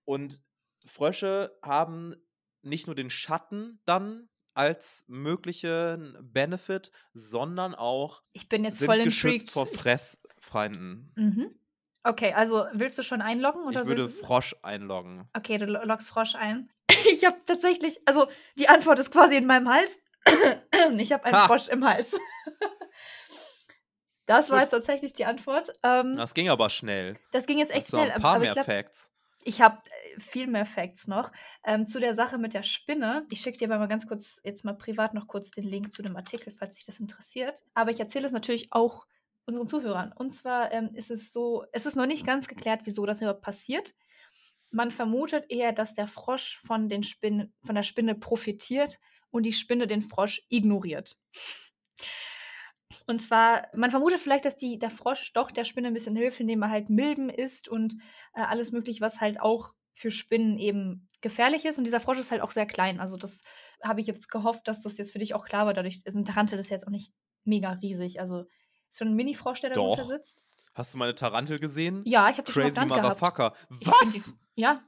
und 0.05 0.41
Frösche 0.85 1.57
haben 1.63 2.15
nicht 2.61 2.87
nur 2.87 2.95
den 2.95 3.09
Schatten 3.09 3.81
dann 3.85 4.29
als 4.53 5.05
möglichen 5.07 6.17
Benefit, 6.21 6.91
sondern 7.13 7.75
auch 7.75 8.23
Ich 8.33 8.49
bin 8.49 8.65
jetzt 8.65 8.79
sind 8.79 8.81
voll 8.81 8.99
geschützt 9.01 9.51
intrigued. 9.51 9.51
vor 9.51 9.67
Fressfeinden. 9.67 11.17
Mhm. 11.17 11.60
Okay, 12.03 12.33
also 12.33 12.65
willst 12.73 12.97
du 12.97 13.03
schon 13.03 13.21
einloggen? 13.21 13.63
Oder 13.65 13.81
Ich 13.81 13.87
würde 13.87 14.03
willst- 14.05 14.25
Frosch 14.25 14.55
einloggen. 14.63 15.29
Okay, 15.35 15.57
du 15.57 15.65
lo- 15.65 15.83
loggst 15.83 16.09
Frosch 16.09 16.35
ein. 16.35 16.71
Ich 17.13 17.25
habe 17.25 17.37
tatsächlich, 17.45 17.99
also 18.05 18.27
die 18.57 18.69
Antwort 18.69 18.99
ist 18.99 19.11
quasi 19.11 19.35
in 19.37 19.45
meinem 19.45 19.69
Hals. 19.69 19.99
Ich 20.97 21.11
habe 21.11 21.25
einen 21.25 21.35
Ha. 21.35 21.45
Frosch 21.47 21.67
im 21.69 21.83
Hals. 21.85 22.11
Das 24.27 24.49
war 24.49 24.57
Gut. 24.57 24.63
jetzt 24.63 24.71
tatsächlich 24.71 25.13
die 25.13 25.25
Antwort. 25.25 25.73
Ähm, 25.83 26.15
Das 26.15 26.33
ging 26.33 26.49
aber 26.49 26.69
schnell. 26.69 27.17
das 27.31 27.47
ging 27.47 27.57
jetzt 27.57 27.71
echt 27.73 27.91
noch 27.91 27.99
schnell, 28.01 28.11
ein 28.11 28.21
paar 28.21 28.31
aber 28.35 28.39
mehr 28.41 28.49
ich 28.49 28.53
glaube, 28.53 28.71
Facts. 28.71 29.11
ich 29.43 29.61
habe 29.61 29.81
viel 30.19 30.47
mehr 30.47 30.65
Facts 30.65 31.07
noch. 31.07 31.31
Ähm, 31.65 31.85
zu 31.85 31.99
der 31.99 32.13
Sache 32.15 32.37
mit 32.37 32.53
der 32.53 32.63
Spinne. 32.63 33.25
Ich 33.31 33.41
schicke 33.41 33.57
dir 33.57 33.65
aber 33.67 33.79
mal 33.79 33.87
ganz 33.87 34.07
kurz, 34.07 34.39
jetzt 34.43 34.63
mal 34.63 34.73
privat 34.77 35.13
noch 35.13 35.27
kurz 35.27 35.49
den 35.51 35.63
Link 35.65 35.91
zu 35.91 36.01
dem 36.01 36.15
Artikel, 36.15 36.53
falls 36.57 36.75
dich 36.75 36.85
das 36.85 36.99
interessiert. 36.99 37.65
Aber 37.73 37.91
ich 37.91 37.99
erzähle 37.99 38.25
es 38.27 38.31
natürlich 38.31 38.67
auch 38.71 39.05
unseren 39.45 39.67
Zuhörern. 39.67 40.13
Und 40.15 40.31
zwar 40.31 40.71
ähm, 40.71 40.91
ist 40.93 41.11
es 41.11 41.31
so, 41.31 41.65
es 41.71 41.85
ist 41.85 41.95
noch 41.95 42.05
nicht 42.05 42.25
ganz 42.25 42.47
geklärt, 42.47 42.81
wieso 42.83 43.05
das 43.05 43.21
überhaupt 43.21 43.41
passiert. 43.41 43.93
Man 44.69 44.91
vermutet 44.91 45.45
eher, 45.49 45.73
dass 45.73 45.95
der 45.95 46.07
Frosch 46.07 46.57
von, 46.57 46.87
den 46.87 47.03
Spinnen, 47.03 47.53
von 47.63 47.75
der 47.75 47.83
Spinne 47.83 48.15
profitiert 48.15 48.99
und 49.29 49.43
die 49.43 49.53
Spinne 49.53 49.87
den 49.87 50.01
Frosch 50.01 50.43
ignoriert. 50.49 51.17
Und 53.07 53.21
zwar, 53.21 53.67
man 53.75 53.91
vermutet 53.91 54.19
vielleicht, 54.19 54.45
dass 54.45 54.55
die, 54.55 54.79
der 54.79 54.91
Frosch 54.91 55.33
doch 55.33 55.51
der 55.51 55.65
Spinne 55.65 55.87
ein 55.87 55.93
bisschen 55.93 56.15
hilft, 56.15 56.39
indem 56.39 56.61
er 56.61 56.69
halt 56.69 56.89
Milben 56.89 57.29
isst 57.29 57.67
und 57.67 57.95
äh, 58.33 58.41
alles 58.41 58.71
mögliche, 58.71 59.01
was 59.01 59.19
halt 59.19 59.41
auch 59.41 59.73
für 59.93 60.11
Spinnen 60.11 60.57
eben 60.57 61.07
gefährlich 61.21 61.65
ist. 61.65 61.77
Und 61.77 61.83
dieser 61.83 61.99
Frosch 61.99 62.19
ist 62.19 62.31
halt 62.31 62.41
auch 62.41 62.51
sehr 62.51 62.65
klein. 62.65 62.99
Also 62.99 63.17
das 63.17 63.43
habe 63.83 64.01
ich 64.01 64.07
jetzt 64.07 64.29
gehofft, 64.29 64.67
dass 64.67 64.81
das 64.81 64.97
jetzt 64.97 65.11
für 65.11 65.19
dich 65.19 65.33
auch 65.33 65.45
klar 65.45 65.65
war. 65.65 65.73
Dadurch 65.73 66.01
ist 66.05 66.15
ein 66.15 66.25
Tarantel 66.25 66.59
ist 66.59 66.69
jetzt 66.69 66.87
auch 66.87 66.91
nicht 66.91 67.11
mega 67.43 67.71
riesig. 67.71 68.19
Also 68.19 68.45
schon 68.97 69.09
ein 69.09 69.15
Mini-Frosch, 69.15 69.61
der 69.61 69.71
darunter 69.71 70.03
Doch. 70.03 70.09
sitzt. 70.09 70.43
Hast 70.73 70.93
du 70.93 70.97
meine 70.97 71.15
Tarantel 71.15 71.59
gesehen? 71.59 72.01
Ja, 72.05 72.29
ich 72.29 72.37
habe 72.37 72.45
die 72.45 72.51
schon 72.51 72.63
Crazy 72.63 72.75
gehabt. 72.75 72.89
Motherfucker. 72.89 73.53
Ich 73.79 73.87
Was? 73.87 74.13
Die, 74.13 74.21
ja. 74.55 74.81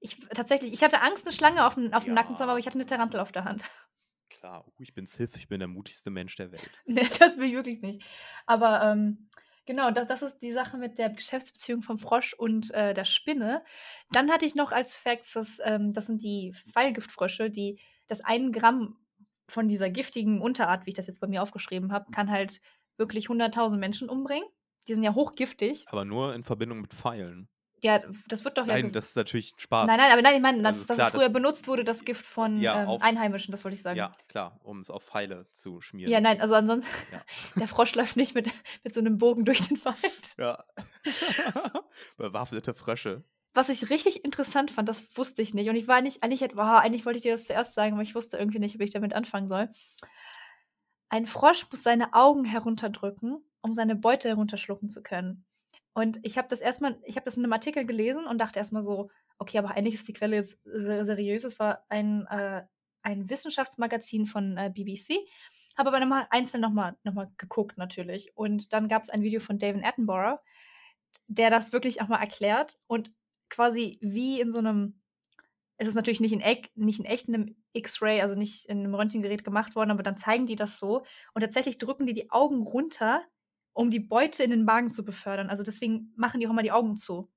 Ich, 0.00 0.18
tatsächlich, 0.34 0.72
ich 0.72 0.82
hatte 0.82 1.00
Angst, 1.00 1.26
eine 1.26 1.34
Schlange 1.34 1.66
auf 1.66 1.74
dem, 1.74 1.92
auf 1.92 2.04
dem 2.04 2.14
Ja. 2.14 2.22
Nacken 2.22 2.36
zu 2.36 2.42
haben, 2.42 2.50
aber 2.50 2.58
ich 2.58 2.66
hatte 2.66 2.76
eine 2.76 2.86
Tarantel 2.86 3.20
auf 3.20 3.32
der 3.32 3.44
Hand. 3.44 3.62
Klar, 4.30 4.66
uh, 4.66 4.72
ich 4.82 4.94
bin 4.94 5.06
Sith, 5.06 5.36
ich 5.36 5.48
bin 5.48 5.60
der 5.60 5.68
mutigste 5.68 6.10
Mensch 6.10 6.34
der 6.36 6.52
Welt. 6.52 6.82
Nee, 6.86 7.06
das 7.18 7.38
will 7.38 7.48
ich 7.48 7.54
wirklich 7.54 7.80
nicht. 7.82 8.02
Aber 8.46 8.82
ähm, 8.82 9.28
genau, 9.66 9.90
das, 9.90 10.08
das 10.08 10.22
ist 10.22 10.38
die 10.38 10.52
Sache 10.52 10.76
mit 10.76 10.98
der 10.98 11.10
Geschäftsbeziehung 11.10 11.82
vom 11.82 11.98
Frosch 11.98 12.34
und 12.34 12.72
äh, 12.72 12.94
der 12.94 13.04
Spinne. 13.04 13.62
Dann 14.10 14.30
hatte 14.30 14.46
ich 14.46 14.54
noch 14.54 14.72
als 14.72 14.96
Facts, 14.96 15.32
dass, 15.32 15.58
ähm, 15.62 15.92
das 15.92 16.06
sind 16.06 16.22
die 16.22 16.52
Pfeilgiftfrösche, 16.72 17.50
die 17.50 17.78
das 18.06 18.22
ein 18.22 18.52
Gramm 18.52 18.98
von 19.48 19.68
dieser 19.68 19.90
giftigen 19.90 20.40
Unterart, 20.40 20.86
wie 20.86 20.90
ich 20.90 20.96
das 20.96 21.06
jetzt 21.06 21.20
bei 21.20 21.26
mir 21.26 21.42
aufgeschrieben 21.42 21.92
habe, 21.92 22.10
kann 22.10 22.30
halt 22.30 22.60
wirklich 22.96 23.26
100.000 23.28 23.76
Menschen 23.78 24.08
umbringen. 24.08 24.46
Die 24.88 24.94
sind 24.94 25.02
ja 25.02 25.14
hochgiftig. 25.14 25.84
Aber 25.88 26.04
nur 26.04 26.34
in 26.34 26.42
Verbindung 26.42 26.80
mit 26.80 26.92
Pfeilen. 26.92 27.48
Ja, 27.82 28.00
das 28.28 28.44
wird 28.46 28.56
doch 28.56 28.66
ja. 28.66 28.72
Nein, 28.72 28.92
das 28.92 29.08
ist 29.10 29.16
natürlich 29.16 29.52
Spaß. 29.58 29.86
nein, 29.86 29.98
nein, 29.98 30.10
aber 30.12 30.22
nein, 30.22 30.36
ich 30.36 30.40
meine, 30.40 30.66
Also 30.66 30.78
dass, 30.80 30.86
dass 30.86 30.96
klar, 30.96 31.08
es 31.08 31.14
früher 31.14 31.24
das- 31.24 31.32
benutzt 31.34 31.68
wurde, 31.68 31.84
das 31.84 32.04
Gift 32.06 32.24
von 32.24 32.58
Ja, 32.58 32.82
ähm, 32.82 32.88
auf- 32.88 33.02
Einheimischen, 33.02 33.52
das 33.52 33.62
wollte 33.62 33.74
ich 33.74 33.82
sagen. 33.82 33.98
Ja, 33.98 34.12
klar, 34.28 34.58
um 34.62 34.80
es 34.80 34.90
auf 34.90 35.02
Pfeile 35.04 35.46
zu 35.52 35.82
schmieren. 35.82 36.10
Ja, 36.10 36.20
nein, 36.22 36.40
also 36.40 36.54
ansonsten, 36.54 36.90
Ja. 37.12 37.20
der 37.60 37.68
Frosch 37.68 37.94
läuft 37.94 38.16
nicht 38.16 38.34
mit, 38.34 38.48
mit 38.84 38.94
so 38.94 39.00
einem 39.00 39.18
Bogen 39.18 39.44
durch 39.44 39.68
den 39.68 39.84
Wald. 39.84 40.34
Ja. 40.38 40.64
Bewaffnete 42.16 42.74
Frösche. 42.74 43.24
Was 43.52 43.68
ich 43.68 43.88
richtig 43.90 44.24
interessant 44.24 44.70
fand, 44.72 44.88
das 44.88 45.04
wusste 45.16 45.40
ich 45.42 45.54
nicht. 45.54 45.68
Und 45.68 45.76
ich 45.76 45.86
war 45.86 46.00
nicht, 46.00 46.22
eigentlich, 46.22 46.40
hätte- 46.40 46.56
wow, 46.56 46.80
eigentlich 46.80 47.06
wollte 47.06 47.18
ich 47.18 47.22
dir 47.22 47.32
das 47.32 47.46
zuerst 47.46 47.74
sagen, 47.74 47.92
aber 47.92 48.02
ich 48.02 48.14
wusste 48.14 48.36
irgendwie 48.36 48.58
nicht, 48.58 48.74
ob 48.74 48.80
ich 48.80 48.90
damit 48.90 49.12
anfangen 49.14 49.48
soll. 49.48 49.68
Ein 51.14 51.26
Frosch 51.26 51.64
muss 51.70 51.84
seine 51.84 52.12
Augen 52.12 52.44
herunterdrücken, 52.44 53.38
um 53.60 53.72
seine 53.72 53.94
Beute 53.94 54.30
herunterschlucken 54.30 54.88
zu 54.88 55.00
können. 55.00 55.44
Und 55.92 56.18
ich 56.24 56.38
habe 56.38 56.48
das 56.48 56.60
erstmal, 56.60 57.00
ich 57.04 57.14
habe 57.14 57.24
das 57.24 57.36
in 57.36 57.44
einem 57.44 57.52
Artikel 57.52 57.86
gelesen 57.86 58.26
und 58.26 58.38
dachte 58.38 58.58
erstmal 58.58 58.82
so, 58.82 59.12
okay, 59.38 59.58
aber 59.58 59.76
eigentlich 59.76 59.94
ist 59.94 60.08
die 60.08 60.12
Quelle 60.12 60.34
jetzt 60.34 60.58
sehr 60.64 61.04
seriös. 61.04 61.44
Es 61.44 61.60
war 61.60 61.84
ein, 61.88 62.26
äh, 62.26 62.64
ein 63.02 63.30
Wissenschaftsmagazin 63.30 64.26
von 64.26 64.56
äh, 64.56 64.72
BBC. 64.74 65.20
Habe 65.78 65.90
aber 65.90 66.00
nochmal 66.00 66.26
einzeln 66.30 66.60
nochmal 66.60 66.96
noch 67.04 67.14
mal 67.14 67.30
geguckt, 67.38 67.78
natürlich. 67.78 68.36
Und 68.36 68.72
dann 68.72 68.88
gab 68.88 69.04
es 69.04 69.08
ein 69.08 69.22
Video 69.22 69.38
von 69.38 69.60
David 69.60 69.84
Attenborough, 69.84 70.40
der 71.28 71.48
das 71.48 71.72
wirklich 71.72 72.02
auch 72.02 72.08
mal 72.08 72.20
erklärt 72.20 72.78
und 72.88 73.12
quasi 73.50 73.98
wie 74.00 74.40
in 74.40 74.50
so 74.50 74.58
einem, 74.58 75.00
es 75.76 75.86
ist 75.86 75.94
natürlich 75.94 76.20
nicht 76.20 76.32
in, 76.32 76.42
nicht 76.74 76.98
in 76.98 77.04
echt 77.04 77.28
in 77.28 77.34
einem 77.36 77.63
X-Ray, 77.74 78.20
also 78.22 78.34
nicht 78.36 78.66
in 78.66 78.80
einem 78.80 78.94
Röntgengerät 78.94 79.44
gemacht 79.44 79.76
worden, 79.76 79.90
aber 79.90 80.02
dann 80.02 80.16
zeigen 80.16 80.46
die 80.46 80.56
das 80.56 80.78
so 80.78 81.04
und 81.34 81.40
tatsächlich 81.42 81.78
drücken 81.78 82.06
die 82.06 82.14
die 82.14 82.30
Augen 82.30 82.62
runter, 82.62 83.22
um 83.74 83.90
die 83.90 84.00
Beute 84.00 84.42
in 84.44 84.50
den 84.50 84.64
Magen 84.64 84.90
zu 84.92 85.04
befördern. 85.04 85.50
Also 85.50 85.62
deswegen 85.64 86.12
machen 86.16 86.40
die 86.40 86.46
auch 86.46 86.52
immer 86.52 86.62
die 86.62 86.72
Augen 86.72 86.96
zu. 86.96 87.30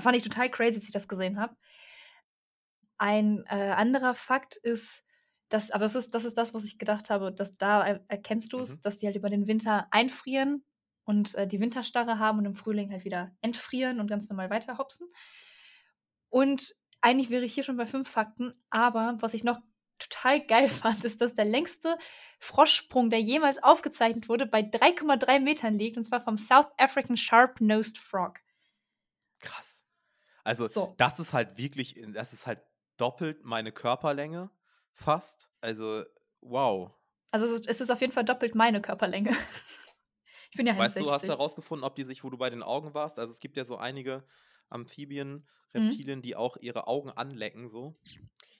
Fand 0.00 0.16
ich 0.16 0.22
total 0.24 0.50
crazy, 0.50 0.76
als 0.76 0.84
ich 0.84 0.92
das 0.92 1.08
gesehen 1.08 1.38
habe. 1.38 1.54
Ein 2.98 3.44
äh, 3.48 3.70
anderer 3.70 4.14
Fakt 4.14 4.56
ist, 4.56 5.04
Das, 5.50 5.70
aber 5.70 5.84
das 5.84 5.94
ist, 5.94 6.14
das 6.14 6.24
ist 6.24 6.36
das, 6.36 6.52
was 6.54 6.64
ich 6.64 6.78
gedacht 6.78 7.10
habe, 7.10 7.32
dass 7.32 7.52
da 7.52 7.86
er, 7.86 8.04
erkennst 8.08 8.52
du 8.52 8.58
es, 8.60 8.76
Mhm. 8.76 8.80
dass 8.82 8.98
die 8.98 9.06
halt 9.06 9.16
über 9.16 9.30
den 9.30 9.46
Winter 9.46 9.86
einfrieren 9.92 10.64
und 11.04 11.34
äh, 11.36 11.46
die 11.46 11.60
Winterstarre 11.60 12.18
haben 12.18 12.38
und 12.38 12.44
im 12.46 12.54
Frühling 12.54 12.90
halt 12.92 13.04
wieder 13.04 13.32
entfrieren 13.40 14.00
und 14.00 14.08
ganz 14.08 14.28
normal 14.28 14.50
weiter 14.50 14.76
hopsen. 14.78 15.06
Und 16.30 16.74
eigentlich 17.00 17.30
wäre 17.30 17.44
ich 17.44 17.54
hier 17.54 17.64
schon 17.64 17.76
bei 17.76 17.86
fünf 17.86 18.08
Fakten, 18.08 18.54
aber 18.70 19.16
was 19.20 19.34
ich 19.34 19.44
noch 19.44 19.58
total 19.98 20.44
geil 20.46 20.68
fand, 20.68 21.04
ist, 21.04 21.20
dass 21.20 21.34
der 21.34 21.44
längste 21.44 21.98
Froschsprung, 22.38 23.10
der 23.10 23.20
jemals 23.20 23.62
aufgezeichnet 23.62 24.28
wurde, 24.28 24.46
bei 24.46 24.60
3,3 24.60 25.40
Metern 25.40 25.74
liegt, 25.78 25.96
und 25.96 26.04
zwar 26.04 26.20
vom 26.20 26.36
South 26.36 26.68
African 26.78 27.16
Sharp-Nosed 27.16 27.98
Frog. 27.98 28.38
Krass. 29.40 29.84
Also, 30.44 30.68
So. 30.68 30.94
das 30.98 31.18
ist 31.20 31.32
halt 31.32 31.58
wirklich, 31.58 31.94
das 32.14 32.32
ist 32.32 32.46
halt 32.46 32.60
doppelt 32.96 33.44
meine 33.44 33.70
Körperlänge, 33.72 34.50
fast. 34.92 35.50
Also, 35.60 36.04
wow. 36.40 36.92
Also 37.30 37.46
es 37.66 37.80
ist- 37.80 37.90
auf 37.90 38.00
jeden 38.00 38.12
Fall 38.12 38.24
doppelt 38.24 38.54
meine 38.54 38.80
Körperlänge. 38.80 39.30
Ich 40.50 40.56
bin 40.56 40.66
ja 40.66 40.78
Weißt 40.78 40.98
du, 40.98 41.10
hast 41.10 41.24
1,60. 41.24 41.26
du 41.26 41.32
herausgefunden, 41.32 41.84
ob 41.84 41.94
die 41.94 42.04
sich, 42.04 42.24
wo 42.24 42.30
du 42.30 42.38
bei 42.38 42.48
den 42.48 42.62
Augen 42.62 42.94
warst? 42.94 43.18
Also, 43.18 43.32
es 43.32 43.38
gibt 43.38 43.58
ja 43.58 43.66
so 43.66 43.76
einige 43.76 44.24
Amphibien, 44.70 45.46
Mhm. 45.74 45.82
Reptilien, 45.82 46.22
die 46.22 46.34
auch 46.34 46.56
ihre 46.56 46.86
Augen 46.86 47.10
anlecken, 47.10 47.68
so. 47.68 47.94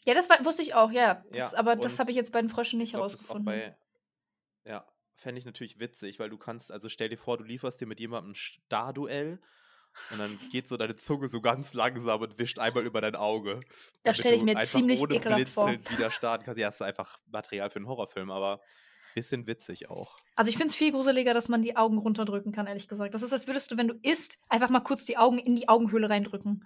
Ja, 0.05 0.15
das 0.15 0.29
war, 0.29 0.45
wusste 0.45 0.63
ich 0.63 0.75
auch, 0.75 0.91
ja. 0.91 1.25
Das, 1.31 1.53
Ja, 1.53 1.59
aber 1.59 1.77
das 1.77 1.99
habe 1.99 2.11
ich 2.11 2.17
jetzt 2.17 2.33
bei 2.33 2.41
den 2.41 2.51
Fröschen 2.51 2.79
nicht 2.79 2.93
das 2.93 2.99
herausgefunden. 2.99 3.45
bei, 3.47 3.77
ja, 4.65 4.87
fände 5.17 5.39
ich 5.39 5.45
natürlich 5.45 5.81
witzig, 5.81 6.19
weil 6.19 6.31
du 6.31 6.39
kannst, 6.39 6.71
also 6.71 6.89
stell 6.89 7.09
dir 7.09 7.17
vor, 7.19 7.39
du 7.39 7.45
lieferst 7.45 7.81
dir 7.81 7.87
mit 7.87 8.01
jemandem 8.01 8.33
ein 8.33 8.35
Starduell 8.35 9.41
und 10.13 10.19
dann 10.19 10.39
geht 10.51 10.69
so 10.69 10.77
deine 10.77 10.97
Zunge 10.97 11.29
so 11.29 11.41
ganz 11.41 11.75
langsam 11.75 12.21
und 12.21 12.39
wischt 12.39 12.59
einmal 12.59 12.85
über 12.85 13.01
dein 13.01 13.17
Auge. 13.17 13.61
Das 14.05 14.17
damit 14.17 14.19
stelle 14.19 14.37
ich 14.37 14.43
mir 14.43 14.61
ziemlich 14.61 15.01
ohne 15.01 15.15
ekelhaft 15.17 15.49
vor. 15.49 15.71
Wieder 15.73 16.11
starten 16.11 16.45
kannst. 16.45 16.59
Ja, 16.61 16.69
ist 16.69 16.83
einfach 16.83 17.19
Material 17.27 17.71
für 17.71 17.77
einen 17.77 17.89
Horrorfilm, 17.89 18.31
aber 18.31 18.61
bisschen 19.19 19.47
witzig 19.47 19.91
auch. 19.91 20.17
Also 20.37 20.49
ich 20.49 20.57
finde 20.57 20.71
es 20.71 20.77
viel 20.77 20.93
gruseliger, 20.93 21.35
dass 21.35 21.49
man 21.49 21.63
die 21.63 21.77
Augen 21.77 21.99
runterdrücken 21.99 22.53
kann, 22.53 22.67
ehrlich 22.67 22.89
gesagt. 22.89 23.15
Das 23.15 23.23
ist, 23.23 23.33
als 23.33 23.47
würdest 23.47 23.71
du, 23.71 23.77
wenn 23.77 23.89
du 23.89 23.95
isst, 24.03 24.39
einfach 24.49 24.71
mal 24.71 24.81
kurz 24.81 25.05
die 25.05 25.17
Augen 25.17 25.39
in 25.39 25.57
die 25.57 25.69
Augenhöhle 25.69 26.09
reindrücken, 26.09 26.65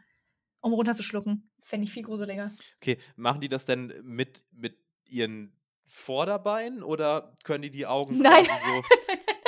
um 0.61 0.73
runterzuschlucken. 0.75 1.51
Fände 1.63 1.85
ich 1.85 1.93
viel 1.93 2.03
gruseliger. 2.03 2.53
Okay, 2.77 2.99
machen 3.17 3.41
die 3.41 3.49
das 3.49 3.65
denn 3.65 3.95
mit, 4.03 4.45
mit 4.53 4.77
ihren 5.09 5.57
Vorderbeinen 5.85 6.83
oder 6.83 7.35
können 7.45 7.63
die 7.63 7.71
die 7.71 7.87
Augen 7.87 8.19
Nein. 8.19 8.45
so 8.45 8.83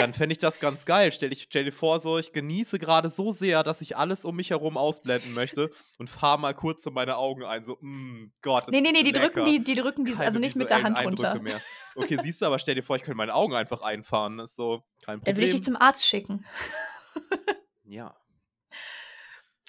dann 0.04 0.12
fände 0.12 0.34
ich 0.34 0.38
das 0.38 0.60
ganz 0.60 0.84
geil. 0.84 1.12
Stell, 1.12 1.32
ich, 1.32 1.44
stell 1.44 1.64
dir 1.64 1.72
vor, 1.72 1.98
so, 1.98 2.18
ich 2.18 2.32
genieße 2.32 2.78
gerade 2.78 3.08
so 3.08 3.32
sehr, 3.32 3.62
dass 3.62 3.80
ich 3.80 3.96
alles 3.96 4.26
um 4.26 4.36
mich 4.36 4.50
herum 4.50 4.76
ausblenden 4.76 5.32
möchte 5.32 5.70
und 5.98 6.10
fahre 6.10 6.38
mal 6.38 6.52
kurz 6.52 6.82
so 6.82 6.90
meine 6.90 7.16
Augen 7.16 7.42
ein. 7.42 7.64
So, 7.64 7.78
mm, 7.80 8.30
Gott, 8.42 8.64
das 8.64 8.72
nee, 8.72 8.82
nee, 8.82 8.92
nee, 8.92 9.02
die 9.02 9.12
lecker. 9.12 9.30
drücken 9.30 9.44
die, 9.46 9.64
die 9.64 9.74
drücken 9.74 10.04
die, 10.04 10.12
Keine 10.12 10.26
also 10.26 10.38
nicht 10.38 10.56
mit 10.56 10.68
der 10.68 10.82
Hand 10.82 10.98
Eindrücke 10.98 11.26
runter. 11.26 11.42
Mehr. 11.42 11.60
Okay, 11.94 12.18
siehst 12.20 12.42
du, 12.42 12.46
aber 12.46 12.58
stell 12.58 12.74
dir 12.74 12.82
vor, 12.82 12.96
ich 12.96 13.02
könnte 13.02 13.16
meine 13.16 13.34
Augen 13.34 13.54
einfach 13.54 13.80
einfahren. 13.80 14.36
Das 14.36 14.50
ist 14.50 14.56
so 14.56 14.84
kein 15.02 15.20
Dann 15.20 15.36
will 15.36 15.44
ich 15.44 15.50
Problem. 15.50 15.56
dich 15.56 15.64
zum 15.64 15.76
Arzt 15.76 16.06
schicken. 16.06 16.44
ja, 17.84 18.14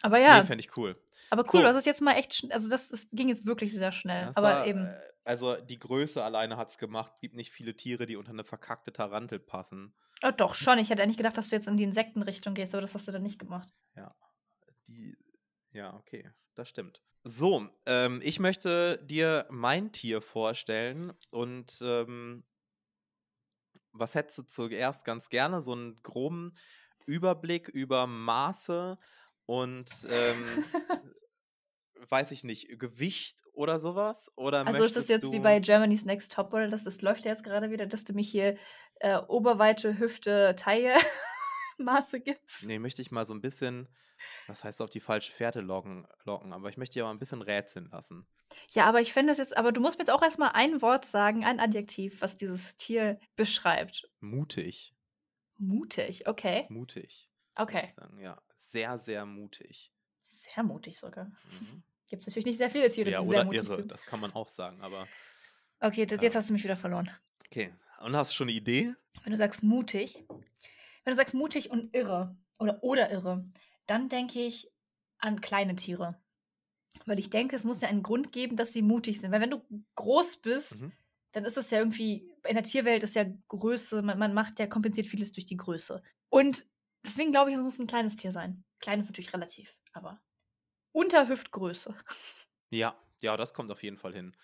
Aber 0.01 0.19
ja, 0.19 0.41
nee, 0.41 0.47
fände 0.47 0.65
ich 0.65 0.75
cool. 0.75 0.97
Aber 1.29 1.43
cool, 1.43 1.61
So. 1.61 1.63
das 1.63 1.75
ist 1.77 1.85
jetzt 1.85 2.01
mal 2.01 2.13
echt, 2.13 2.45
also 2.51 2.69
das, 2.69 2.89
das 2.89 3.07
ging 3.11 3.29
jetzt 3.29 3.45
wirklich 3.45 3.73
sehr 3.73 3.91
schnell. 3.91 4.27
Das 4.27 4.37
aber 4.37 4.47
war, 4.47 4.67
eben, 4.67 4.85
äh, 4.85 4.99
Also 5.23 5.55
die 5.55 5.79
Größe 5.79 6.23
alleine 6.23 6.57
hat 6.57 6.69
es 6.71 6.77
gemacht. 6.77 7.13
Es 7.15 7.21
gibt 7.21 7.35
nicht 7.35 7.51
viele 7.51 7.75
Tiere, 7.75 8.05
die 8.05 8.15
unter 8.15 8.31
eine 8.31 8.43
verkackte 8.43 8.93
Tarantel 8.93 9.39
passen. 9.39 9.95
oh, 10.23 10.31
doch, 10.35 10.55
schon. 10.55 10.77
Ich 10.79 10.89
hätte 10.89 11.03
eigentlich 11.03 11.17
gedacht, 11.17 11.37
dass 11.37 11.49
du 11.49 11.55
jetzt 11.55 11.67
in 11.67 11.77
die 11.77 11.83
Insektenrichtung 11.83 12.53
gehst, 12.53 12.73
aber 12.73 12.81
das 12.81 12.93
hast 12.93 13.07
du 13.07 13.11
dann 13.11 13.23
nicht 13.23 13.39
gemacht. 13.39 13.69
Die, 14.87 15.17
ja, 15.71 15.95
okay, 15.95 16.29
das 16.53 16.69
stimmt. 16.69 17.01
So, 17.23 17.67
ähm, 17.87 18.19
ich 18.21 18.39
möchte 18.39 18.99
dir 19.03 19.47
mein 19.49 19.91
Tier 19.91 20.21
vorstellen 20.21 21.11
und 21.31 21.79
ähm, 21.81 22.45
was 23.91 24.13
hättest 24.13 24.37
du 24.37 24.43
zuerst 24.43 25.05
ganz 25.05 25.29
gerne? 25.29 25.61
So 25.61 25.71
einen 25.71 25.95
groben 26.03 26.53
Überblick 27.07 27.67
über 27.67 28.05
Maße 28.05 28.99
und 29.47 29.89
ähm, 30.07 30.45
weiß 32.09 32.31
ich 32.31 32.43
nicht, 32.43 32.79
Gewicht 32.79 33.43
oder 33.53 33.79
sowas? 33.79 34.31
Oder 34.35 34.65
Also 34.65 34.83
ist 34.83 34.95
das 34.95 35.07
jetzt 35.07 35.31
wie 35.31 35.39
bei 35.39 35.59
Germany's 35.59 36.05
Next 36.05 36.33
Topmodel, 36.33 36.69
das, 36.69 36.83
das 36.83 37.01
läuft 37.01 37.25
ja 37.25 37.31
jetzt 37.31 37.43
gerade 37.43 37.71
wieder, 37.71 37.85
dass 37.85 38.03
du 38.03 38.13
mich 38.13 38.29
hier 38.29 38.57
äh, 38.99 39.17
Oberweite, 39.27 39.97
Hüfte, 39.97 40.55
Taille 40.57 40.95
Maße 41.77 42.21
gibst. 42.21 42.65
Nee, 42.65 42.79
möchte 42.79 43.01
ich 43.01 43.11
mal 43.11 43.25
so 43.25 43.33
ein 43.33 43.41
bisschen, 43.41 43.87
was 44.47 44.63
heißt 44.63 44.81
auf 44.81 44.89
die 44.89 44.99
falsche 44.99 45.31
Fährte 45.31 45.61
locken, 45.61 46.07
locken, 46.23 46.53
aber 46.53 46.69
ich 46.69 46.77
möchte 46.77 46.99
ja 46.99 47.05
mal 47.05 47.11
ein 47.11 47.19
bisschen 47.19 47.41
rätseln 47.41 47.89
lassen. 47.91 48.27
Ja, 48.71 48.85
aber 48.85 49.01
ich 49.01 49.11
finde 49.11 49.31
das 49.31 49.39
jetzt, 49.39 49.57
aber 49.57 49.71
du 49.71 49.81
musst 49.81 49.97
mir 49.97 50.03
jetzt 50.03 50.13
auch 50.13 50.21
erstmal 50.21 50.51
ein 50.53 50.81
Wort 50.81 51.05
sagen, 51.05 51.43
ein 51.43 51.59
Adjektiv, 51.59 52.21
was 52.21 52.37
dieses 52.37 52.77
Tier 52.77 53.19
beschreibt. 53.35 54.09
Mutig, 54.19 54.95
Mutig, 55.57 56.27
okay. 56.27 56.65
mutig. 56.69 57.29
Okay. 57.55 57.85
Sagen, 57.85 58.19
ja, 58.19 58.41
sehr, 58.55 58.97
sehr 58.97 59.25
mutig. 59.25 59.93
Sehr 60.21 60.63
mutig 60.63 60.97
sogar. 60.97 61.25
Mhm. 61.25 61.83
Gibt 62.09 62.21
es 62.23 62.27
natürlich 62.27 62.45
nicht 62.45 62.57
sehr 62.57 62.69
viele 62.69 62.89
Tiere, 62.89 63.11
ja, 63.11 63.19
die 63.19 63.25
sehr 63.25 63.39
oder 63.39 63.45
mutig 63.45 63.69
irre, 63.69 63.75
sind. 63.77 63.91
das 63.91 64.05
kann 64.05 64.19
man 64.19 64.31
auch 64.33 64.47
sagen, 64.47 64.81
aber 64.81 65.07
Okay, 65.79 66.05
das, 66.05 66.21
jetzt 66.21 66.33
Ja. 66.33 66.39
hast 66.39 66.49
du 66.49 66.53
mich 66.53 66.63
wieder 66.63 66.75
verloren. 66.77 67.09
okay. 67.45 67.73
Und 68.01 68.15
hast 68.15 68.31
du 68.31 68.35
schon 68.35 68.49
eine 68.49 68.57
Idee? 68.57 68.93
Wenn 69.23 69.31
du 69.31 69.37
sagst 69.37 69.63
mutig, 69.63 70.23
wenn 70.27 71.11
du 71.11 71.15
sagst 71.15 71.33
mutig 71.33 71.69
und 71.71 71.95
irre 71.95 72.37
oder 72.59 72.83
oder 72.83 73.11
irre, 73.11 73.49
dann 73.87 74.09
denke 74.09 74.39
ich 74.41 74.71
an 75.19 75.41
kleine 75.41 75.75
Tiere. 75.75 76.21
Weil 77.05 77.19
ich 77.19 77.29
denke, 77.29 77.55
es 77.55 77.63
muss 77.65 77.81
ja 77.81 77.89
einen 77.89 78.03
Grund 78.03 78.31
geben, 78.31 78.57
dass 78.57 78.73
sie 78.73 78.81
mutig 78.81 79.21
sind. 79.21 79.31
Weil 79.31 79.41
wenn 79.41 79.51
du 79.51 79.63
groß 79.95 80.37
bist, 80.37 80.81
Mhm. 80.81 80.93
dann 81.33 81.45
ist 81.45 81.57
es 81.57 81.71
ja 81.71 81.79
irgendwie, 81.79 82.31
in 82.47 82.55
der 82.55 82.63
Tierwelt 82.63 83.03
ist 83.03 83.15
ja 83.15 83.25
Größe, 83.49 84.01
man, 84.01 84.17
man 84.19 84.33
macht 84.33 84.59
ja, 84.59 84.67
kompensiert 84.67 85.07
vieles 85.07 85.31
durch 85.33 85.45
die 85.45 85.57
Größe. 85.57 86.03
Und 86.29 86.65
deswegen 87.05 87.31
glaube 87.31 87.51
ich, 87.51 87.57
es 87.57 87.63
muss 87.63 87.79
ein 87.79 87.87
kleines 87.87 88.17
Tier 88.17 88.31
sein. 88.31 88.63
Klein 88.79 88.99
ist 89.01 89.07
natürlich 89.07 89.33
relativ, 89.33 89.77
aber 89.93 90.21
unter 90.95 91.27
Hüftgröße. 91.27 91.93
Ja, 92.71 92.95
ja, 93.21 93.37
das 93.37 93.53
kommt 93.53 93.71
auf 93.71 93.83
jeden 93.83 93.97
Fall 93.97 94.13
hin. 94.13 94.35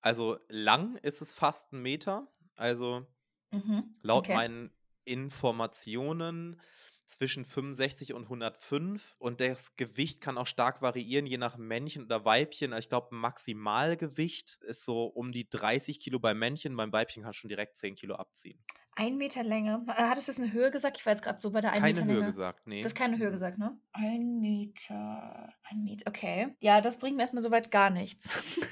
Also 0.00 0.38
lang 0.48 0.96
ist 0.98 1.22
es 1.22 1.34
fast 1.34 1.72
ein 1.72 1.82
Meter. 1.82 2.28
Also 2.56 3.06
Mhm. 3.52 3.94
laut 4.02 4.28
okay. 4.28 4.32
meinen 4.32 4.72
Informationen 5.04 6.60
zwischen 7.06 7.44
65 7.44 8.14
und 8.14 8.28
105 8.28 9.16
und 9.18 9.40
das 9.40 9.76
Gewicht 9.76 10.20
kann 10.22 10.38
auch 10.38 10.46
stark 10.46 10.82
variieren, 10.82 11.26
je 11.26 11.38
nach 11.38 11.56
Männchen 11.58 12.04
oder 12.04 12.24
Weibchen. 12.24 12.72
Ich 12.74 12.88
glaube, 12.88 13.14
Maximalgewicht 13.14 14.56
ist 14.62 14.84
so 14.84 15.06
um 15.06 15.32
die 15.32 15.48
30 15.50 16.00
Kilo 16.00 16.18
beim 16.20 16.38
Männchen, 16.38 16.76
beim 16.76 16.92
Weibchen 16.92 17.24
kann 17.24 17.34
schon 17.34 17.48
direkt 17.50 17.78
10 17.78 17.96
Kilo 17.96 18.16
abziehen. 18.16 18.64
Ein 18.96 19.16
Meter 19.16 19.42
Länge. 19.42 19.84
Äh, 19.88 19.92
Hattest 19.92 20.28
du 20.28 20.32
jetzt 20.32 20.40
eine 20.40 20.52
Höhe 20.52 20.70
gesagt? 20.70 20.96
Ich 20.98 21.06
war 21.06 21.12
jetzt 21.12 21.22
gerade 21.22 21.40
so 21.40 21.50
bei 21.50 21.60
der 21.60 21.72
ein 21.72 21.80
Keine 21.80 21.86
Meter 21.86 22.04
Höhe 22.04 22.16
Länge. 22.18 22.24
gesagt, 22.26 22.66
nee. 22.66 22.82
Du 22.82 22.86
hast 22.86 22.94
keine 22.94 23.18
Höhe 23.18 23.28
Mhm. 23.28 23.32
gesagt, 23.32 23.58
ne? 23.58 23.78
Ein 23.92 24.40
Meter. 24.40 25.52
Ein 25.64 25.84
Meter, 25.84 26.08
okay. 26.08 26.54
Ja, 26.60 26.80
das 26.80 26.98
bringt 26.98 27.16
mir 27.16 27.22
erstmal 27.22 27.42
soweit 27.42 27.70
gar 27.70 27.90
nichts. 27.90 28.30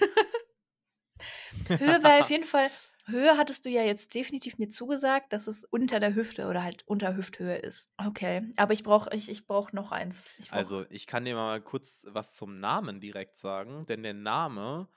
Höhe 1.79 2.03
war 2.03 2.21
auf 2.21 2.31
jeden 2.31 2.45
Fall. 2.45 2.71
Höhe 3.07 3.37
hattest 3.37 3.65
du 3.65 3.71
ja 3.71 3.83
jetzt 3.83 4.15
definitiv 4.15 4.59
mir 4.59 4.69
zugesagt, 4.69 5.33
dass 5.33 5.47
es 5.47 5.65
unter 5.65 5.99
der 6.01 6.15
Hüfte 6.15 6.47
oder 6.47 6.63
halt 6.63 6.85
unter 6.87 7.17
Hüfthöhe 7.17 7.57
ist. 7.57 7.91
Okay, 7.99 8.51
aber 8.57 8.73
ich 8.75 8.83
brauche 8.85 9.15
ich, 9.15 9.29
ich 9.29 9.47
brauch 9.47 9.73
noch 9.73 9.91
eins. 9.93 10.31
Ich 10.39 10.53
brauch, 10.53 10.59
Also, 10.59 10.85
ich 10.91 11.07
kann 11.07 11.25
dir 11.25 11.35
mal 11.35 11.61
kurz 11.63 12.07
was 12.11 12.37
zum 12.37 12.61
Namen 12.61 13.01
direkt 13.01 13.37
sagen, 13.37 13.87
denn 13.87 14.03
der 14.03 14.15
Name 14.15 14.89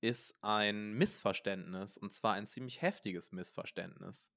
ist 0.00 0.36
ein 0.42 0.92
Missverständnis 0.94 1.96
und 1.98 2.12
zwar 2.12 2.34
ein 2.34 2.46
ziemlich 2.46 2.82
heftiges 2.82 3.32
Missverständnis. 3.32 4.32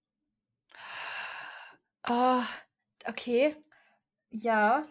Oh, 2.08 2.42
okay. 3.06 3.56
Ja. 4.30 4.86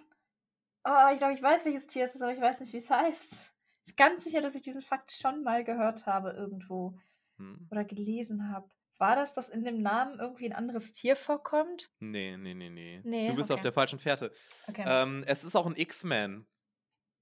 Oh, 0.84 1.12
ich 1.12 1.18
glaube, 1.18 1.34
ich 1.34 1.42
weiß, 1.42 1.64
welches 1.64 1.86
Tier 1.86 2.04
es 2.04 2.14
ist, 2.14 2.22
aber 2.22 2.32
ich 2.32 2.40
weiß 2.40 2.60
nicht, 2.60 2.72
wie 2.72 2.78
es 2.78 2.90
heißt. 2.90 3.32
Ich 3.32 3.84
bin 3.84 3.96
ganz 3.96 4.24
sicher, 4.24 4.40
dass 4.40 4.54
ich 4.54 4.62
diesen 4.62 4.82
Fakt 4.82 5.12
schon 5.12 5.42
mal 5.42 5.64
gehört 5.64 6.06
habe 6.06 6.30
irgendwo. 6.30 6.98
Hm? 7.38 7.68
oder 7.70 7.84
gelesen 7.84 8.50
habe. 8.52 8.68
War 8.98 9.14
das, 9.14 9.32
dass 9.32 9.48
in 9.48 9.64
dem 9.64 9.80
Namen 9.80 10.18
irgendwie 10.18 10.46
ein 10.46 10.52
anderes 10.52 10.92
Tier 10.92 11.14
vorkommt? 11.14 11.88
Nee, 12.00 12.36
nee, 12.36 12.54
nee, 12.54 12.68
nee. 12.68 13.00
Nee, 13.04 13.28
Du 13.28 13.36
bist 13.36 13.50
auf 13.52 13.58
okay. 13.58 13.62
der 13.62 13.72
falschen 13.72 14.00
Fährte. 14.00 14.32
Okay. 14.66 14.84
Ähm, 14.84 15.22
es 15.26 15.44
ist 15.44 15.54
auch 15.54 15.66
ein 15.66 15.76
X-Man. 15.76 16.46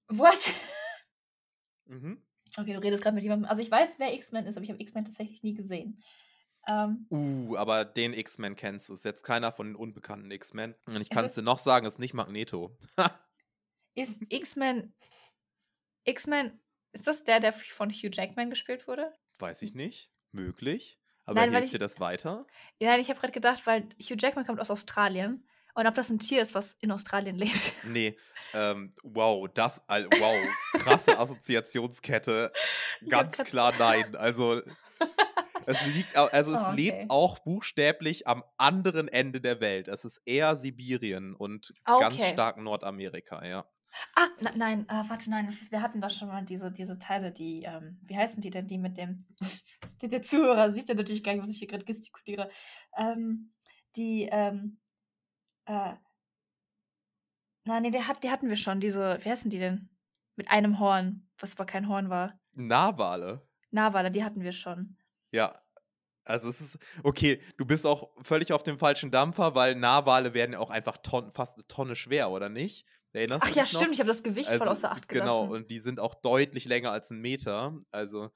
What? 0.08 0.54
Mhm. 1.84 2.22
Okay, 2.56 2.72
du 2.72 2.82
redest 2.82 3.02
gerade 3.02 3.14
mit 3.14 3.24
jemandem. 3.24 3.48
Also 3.48 3.60
ich 3.60 3.70
weiß, 3.70 3.98
wer 3.98 4.14
X-Men 4.14 4.46
ist, 4.46 4.56
aber 4.56 4.64
ich 4.64 4.70
habe 4.70 4.80
X-Men 4.80 5.04
tatsächlich 5.04 5.42
nie 5.42 5.54
gesehen. 5.54 6.02
Ähm, 6.68 7.06
Uh, 7.10 7.56
aber 7.56 7.84
den 7.84 8.12
X-Men 8.12 8.56
kennst 8.56 8.88
du. 8.88 8.94
Ist 8.94 9.04
jetzt 9.04 9.22
keiner 9.22 9.52
von 9.52 9.68
den 9.68 9.76
unbekannten 9.76 10.30
X-Men. 10.30 10.74
Und 10.86 11.00
ich 11.00 11.10
kann 11.10 11.24
es 11.24 11.34
dir 11.34 11.42
noch 11.42 11.58
sagen, 11.58 11.86
es 11.86 11.94
ist 11.94 11.98
nicht 12.00 12.14
Magneto. 12.14 12.76
ist 13.94 14.22
X-Men. 14.28 14.94
X-Men. 16.04 16.60
Ist 16.92 17.06
das 17.06 17.24
der, 17.24 17.40
der 17.40 17.52
von 17.52 17.90
Hugh 17.90 18.10
Jackman 18.12 18.50
gespielt 18.50 18.86
wurde? 18.88 19.12
Weiß 19.38 19.62
ich 19.62 19.74
nicht. 19.74 20.10
Möglich. 20.32 20.98
Aber 21.24 21.40
Nein, 21.40 21.50
hilft 21.50 21.66
ich- 21.66 21.70
dir 21.72 21.78
das 21.78 22.00
weiter? 22.00 22.46
Ja, 22.80 22.96
ich 22.98 23.08
habe 23.10 23.20
gerade 23.20 23.32
gedacht, 23.32 23.66
weil 23.66 23.88
Hugh 24.00 24.16
Jackman 24.18 24.46
kommt 24.46 24.60
aus 24.60 24.70
Australien. 24.70 25.46
Und 25.74 25.86
ob 25.86 25.94
das 25.94 26.08
ein 26.08 26.18
Tier 26.18 26.40
ist, 26.40 26.54
was 26.54 26.72
in 26.80 26.90
Australien 26.90 27.36
lebt. 27.36 27.74
Nee. 27.84 28.16
Ähm, 28.54 28.94
wow, 29.02 29.46
das, 29.52 29.82
wow, 29.88 30.46
krasse 30.72 31.18
Assoziationskette. 31.18 32.50
Ganz 33.08 33.36
klar 33.38 33.74
nein. 33.78 34.16
Also, 34.16 34.62
Es 35.66 35.84
liegt, 35.84 36.16
also 36.16 36.52
es 36.54 36.68
Oh, 36.68 36.72
okay. 36.74 36.76
lebt 36.76 37.10
auch 37.10 37.40
buchstäblich 37.40 38.26
am 38.26 38.44
anderen 38.56 39.08
Ende 39.08 39.40
der 39.40 39.60
Welt. 39.60 39.88
Es 39.88 40.04
ist 40.04 40.20
eher 40.24 40.56
Sibirien 40.56 41.34
und 41.34 41.74
ganz 41.96 42.22
Okay. 42.22 42.26
stark 42.26 42.56
Nordamerika, 42.58 43.44
ja. 43.44 43.66
Ah, 44.14 44.28
na, 44.40 44.50
nein, 44.56 44.86
äh, 44.88 45.08
warte, 45.08 45.30
nein, 45.30 45.46
das 45.46 45.62
ist, 45.62 45.72
wir 45.72 45.80
hatten 45.82 46.00
da 46.00 46.10
schon 46.10 46.28
mal 46.28 46.44
diese, 46.44 46.70
diese 46.72 46.98
Teile, 46.98 47.32
die, 47.32 47.62
ähm, 47.62 47.98
wie 48.02 48.16
heißen 48.16 48.40
die 48.42 48.50
denn, 48.50 48.66
die 48.66 48.78
mit 48.78 48.98
dem, 48.98 49.24
der, 50.02 50.08
der 50.08 50.22
Zuhörer 50.22 50.70
sieht 50.72 50.88
ja 50.88 50.94
natürlich 50.94 51.22
gar 51.24 51.32
nicht, 51.34 51.42
was 51.42 51.50
ich 51.50 51.58
hier 51.58 51.68
gerade 51.68 51.84
gestikuliere, 51.84 52.50
ähm, 52.96 53.52
die, 53.96 54.28
ähm, 54.30 54.80
äh, 55.66 55.94
nein, 57.64 57.82
nee, 57.82 57.90
der 57.90 58.08
hat, 58.08 58.22
die 58.24 58.30
hatten 58.30 58.48
wir 58.48 58.56
schon, 58.56 58.80
diese, 58.80 59.18
wie 59.24 59.28
heißen 59.30 59.50
die 59.50 59.58
denn? 59.58 59.90
Mit 60.36 60.50
einem 60.50 60.78
Horn, 60.78 61.28
was 61.38 61.54
aber 61.54 61.66
kein 61.66 61.88
Horn 61.88 62.08
war. 62.10 62.38
Narwale. 62.68 63.32
Narwale, 63.70 64.10
die 64.10 64.24
hatten 64.24 64.40
wir 64.42 64.50
schon. 64.52 64.96
Ja. 65.36 65.60
Also 66.24 66.48
es 66.48 66.60
ist, 66.60 66.78
okay, 67.04 67.40
du 67.56 67.64
bist 67.64 67.86
auch 67.86 68.10
völlig 68.20 68.52
auf 68.52 68.64
dem 68.64 68.78
falschen 68.80 69.12
Dampfer, 69.12 69.54
weil 69.54 69.76
Narwale 69.76 70.34
werden 70.34 70.54
ja 70.54 70.58
auch 70.58 70.70
einfach 70.70 70.96
ton, 70.96 71.30
fast 71.32 71.54
eine 71.56 71.66
Tonne 71.68 71.94
schwer, 71.94 72.30
oder 72.30 72.48
nicht? 72.48 72.84
Erinnerst 73.12 73.44
Ach 73.46 73.50
du 73.50 73.56
ja, 73.56 73.62
noch? 73.62 73.68
stimmt, 73.70 73.92
ich 73.92 74.00
habe 74.00 74.08
das 74.08 74.22
Gewicht 74.24 74.48
voll 74.48 74.58
Also, 74.60 74.72
außer 74.72 74.90
Acht 74.90 75.08
genau, 75.08 75.42
gelassen. 75.44 75.54
und 75.62 75.70
die 75.70 75.78
sind 75.78 76.00
auch 76.00 76.14
deutlich 76.16 76.64
länger 76.64 76.90
als 76.90 77.10
ein 77.10 77.20
Meter. 77.20 77.78
Also, 77.92 78.30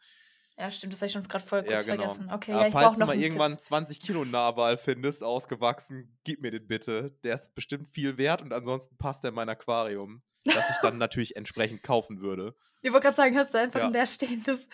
Ja, 0.57 0.71
stimmt, 0.71 0.93
das 0.93 1.01
habe 1.01 1.09
ich 1.09 1.13
schon 1.15 1.27
gerade 1.27 1.45
voll 1.45 1.63
kurz 1.63 1.73
ja, 1.73 1.83
genau. 1.83 1.97
vergessen. 2.09 2.31
Okay, 2.33 2.53
Aber 2.53 2.61
ja, 2.63 2.67
ich 2.69 2.73
falls 2.73 2.85
brauche 2.87 2.95
du 2.95 3.01
noch 3.01 3.07
mal 3.09 3.17
irgendwann 3.21 3.53
Tipps. 3.53 3.65
20 3.65 4.01
Kilo 4.01 4.25
Narwal 4.25 4.79
findest, 4.79 5.25
ausgewachsen, 5.25 6.17
gib 6.23 6.41
mir 6.43 6.53
den 6.53 6.69
bitte. 6.69 7.11
Der 7.25 7.35
ist 7.35 7.55
bestimmt 7.57 7.89
viel 7.89 8.17
wert 8.19 8.41
und 8.41 8.53
ansonsten 8.53 8.97
passt 8.99 9.25
er 9.25 9.31
in 9.31 9.35
mein 9.35 9.49
Aquarium. 9.49 10.21
Das 10.45 10.71
ich 10.71 10.77
dann 10.81 10.97
natürlich 10.99 11.35
entsprechend 11.37 11.83
kaufen 11.83 12.21
würde. 12.21 12.55
Ich 12.83 12.93
wollte 12.93 13.05
gerade 13.05 13.17
sagen, 13.17 13.37
hast 13.37 13.53
du 13.53 13.59
einfach 13.59 13.81
Ja. 13.81 13.87
ein 13.87 13.93
leerstehendes 13.93 14.69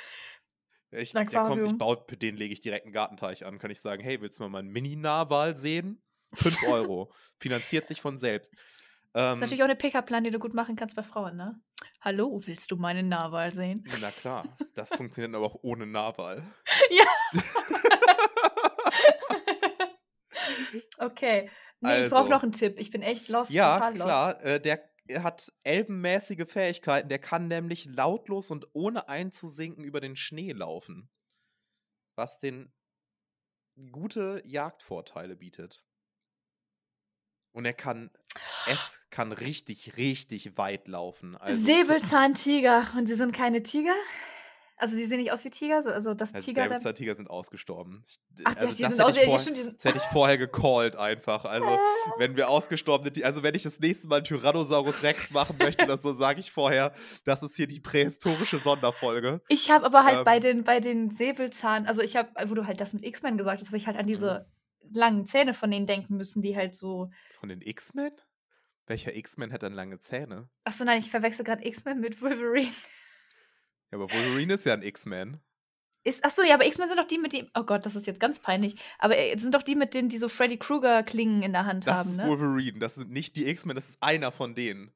Ich, 0.96 1.12
der 1.12 1.26
kommt, 1.26 1.64
ich 1.64 1.78
baue, 1.78 2.02
für 2.08 2.16
den 2.16 2.36
lege 2.36 2.52
ich 2.52 2.60
direkt 2.60 2.84
einen 2.84 2.92
Gartenteich 2.92 3.44
an. 3.44 3.58
Kann 3.58 3.70
ich 3.70 3.80
sagen, 3.80 4.02
hey, 4.02 4.20
willst 4.20 4.38
du 4.38 4.44
mal 4.44 4.48
meinen 4.48 4.68
Mini-Narwal 4.70 5.54
sehen? 5.54 6.02
5 6.34 6.62
Euro. 6.68 7.12
Finanziert 7.38 7.86
sich 7.88 8.00
von 8.00 8.16
selbst. 8.18 8.52
Das 9.12 9.32
ist 9.32 9.36
Ähm, 9.36 9.40
natürlich 9.40 9.62
auch 9.62 9.66
eine 9.66 9.76
Pickup-Plan, 9.76 10.24
die 10.24 10.30
du 10.30 10.38
gut 10.38 10.54
machen 10.54 10.76
kannst 10.76 10.96
bei 10.96 11.02
Frauen, 11.02 11.36
ne? 11.36 11.58
Hallo, 12.00 12.40
willst 12.44 12.70
du 12.70 12.76
meinen 12.76 13.08
Narwal 13.08 13.52
sehen? 13.52 13.84
na 14.00 14.10
klar, 14.10 14.44
das 14.74 14.88
funktioniert 14.96 15.34
aber 15.34 15.46
auch 15.46 15.58
ohne 15.62 15.86
Narwal. 15.86 16.42
Ja. 16.90 17.40
okay. 20.98 21.50
Nee, 21.80 22.02
ich 22.02 22.08
brauche 22.08 22.20
Also. 22.20 22.30
noch 22.30 22.42
einen 22.42 22.52
Tipp. 22.52 22.76
Ich 22.78 22.90
bin 22.90 23.02
echt 23.02 23.28
lost, 23.28 23.50
Ja, 23.50 23.74
total 23.74 23.92
lost. 23.94 24.04
klar, 24.06 24.44
äh, 24.44 24.60
der 24.60 24.88
hat 25.14 25.52
elbenmäßige 25.62 26.46
Fähigkeiten. 26.48 27.08
Der 27.08 27.18
kann 27.18 27.48
nämlich 27.48 27.86
lautlos 27.86 28.50
und 28.50 28.66
ohne 28.72 29.08
einzusinken 29.08 29.84
über 29.84 30.00
den 30.00 30.16
Schnee 30.16 30.52
laufen. 30.52 31.08
Was 32.16 32.40
den 32.40 32.72
gute 33.92 34.42
Jagdvorteile 34.44 35.36
bietet. 35.36 35.84
Und 37.52 37.64
er 37.64 37.74
kann, 37.74 38.10
es 38.66 39.02
kann 39.10 39.32
richtig, 39.32 39.96
richtig 39.96 40.58
weit 40.58 40.88
laufen. 40.88 41.36
Also, 41.36 41.64
Säbelzahntiger. 41.64 42.86
Und 42.96 43.06
sie 43.06 43.14
sind 43.14 43.32
keine 43.32 43.62
Tiger? 43.62 43.94
Also, 44.78 44.94
sie 44.94 45.04
sehen 45.06 45.18
nicht 45.18 45.32
aus 45.32 45.42
wie 45.44 45.50
Tiger? 45.50 45.82
So, 45.82 45.90
also, 45.90 46.12
das 46.14 46.34
also 46.34 46.44
Tiger. 46.44 46.62
Da, 46.64 46.68
Säbelzahntiger 46.68 47.14
sind 47.14 47.30
ausgestorben. 47.30 48.04
Ach, 48.44 48.54
die- 48.54 48.60
also 48.60 48.76
die 48.76 48.82
das 48.82 48.96
sind 48.96 49.04
aus. 49.04 49.10
ich 49.12 49.16
Ja, 49.16 49.22
vorher- 49.24 49.38
stimmt, 49.40 49.56
die 49.56 49.62
sind. 49.62 49.76
Das 49.78 49.84
hätte 49.86 49.98
ich 50.04 50.10
vorher 50.12 50.36
gecallt 50.38 50.96
einfach. 50.96 51.44
Also, 51.46 51.66
wenn 52.18 52.36
wir 52.36 52.48
ausgestorbene, 52.50 53.24
also 53.24 53.42
wenn 53.42 53.54
ich 53.54 53.62
das 53.62 53.80
nächste 53.80 54.06
Mal 54.06 54.22
Tyrannosaurus 54.22 55.02
Rex 55.02 55.30
machen 55.30 55.56
möchte, 55.58 55.86
das 55.86 56.02
so 56.02 56.12
sage 56.12 56.40
ich 56.40 56.52
vorher, 56.52 56.92
das 57.24 57.42
ist 57.42 57.56
hier 57.56 57.66
die 57.66 57.80
prähistorische 57.80 58.58
Sonderfolge. 58.58 59.40
Ich 59.48 59.70
habe 59.70 59.86
aber 59.86 60.04
halt 60.04 60.24
bei 60.26 60.36
Ähm. 60.36 60.42
den, 60.42 60.64
bei 60.64 60.80
den 60.80 61.10
Säbelzahn, 61.10 61.86
also 61.86 62.02
ich 62.02 62.16
habe, 62.16 62.28
wo 62.50 62.54
du 62.54 62.66
halt 62.66 62.80
das 62.80 62.92
mit 62.92 63.04
X-Men 63.04 63.38
gesagt 63.38 63.60
hast, 63.60 63.68
habe 63.68 63.78
ich 63.78 63.86
halt 63.86 63.96
an 63.96 64.06
diese 64.06 64.46
langen 64.92 65.26
Zähne 65.26 65.54
von 65.54 65.70
denen 65.70 65.86
denken 65.86 66.16
müssen, 66.16 66.42
die 66.42 66.54
halt 66.54 66.74
so. 66.76 67.10
Von 67.40 67.48
den 67.48 67.60
X-Men? 67.62 68.12
Welcher 68.88 69.16
X-Men 69.16 69.52
hat 69.52 69.64
dann 69.64 69.72
lange 69.72 69.98
Zähne? 69.98 70.48
Achso, 70.62 70.84
nein, 70.84 71.00
ich 71.00 71.10
verwechsel 71.10 71.44
gerade 71.44 71.66
X-Men 71.66 71.98
mit 72.00 72.20
Wolverine. 72.22 72.70
Ja, 73.98 74.04
aber 74.04 74.12
Wolverine 74.12 74.54
ist 74.54 74.64
ja 74.66 74.74
ein 74.74 74.82
X-Men. 74.82 75.40
Ist, 76.04 76.24
achso, 76.24 76.42
ja, 76.42 76.54
aber 76.54 76.66
X-Men 76.66 76.88
sind 76.88 76.98
doch 77.00 77.06
die 77.06 77.18
mit 77.18 77.32
dem. 77.32 77.48
Oh 77.58 77.64
Gott, 77.64 77.84
das 77.84 77.96
ist 77.96 78.06
jetzt 78.06 78.20
ganz 78.20 78.38
peinlich. 78.38 78.76
Aber 78.98 79.18
äh, 79.18 79.36
sind 79.38 79.54
doch 79.54 79.62
die 79.62 79.74
mit 79.74 79.92
denen, 79.92 80.08
die 80.08 80.18
so 80.18 80.28
Freddy 80.28 80.56
Krueger-Klingen 80.56 81.42
in 81.42 81.52
der 81.52 81.66
Hand 81.66 81.86
Das 81.86 81.98
haben, 81.98 82.10
ist 82.10 82.16
ne? 82.18 82.28
Wolverine. 82.28 82.78
Das 82.78 82.94
sind 82.94 83.10
nicht 83.10 83.34
die 83.36 83.48
X-Men, 83.48 83.74
das 83.74 83.88
ist 83.88 83.98
einer 84.00 84.30
von 84.30 84.54
denen. 84.54 84.92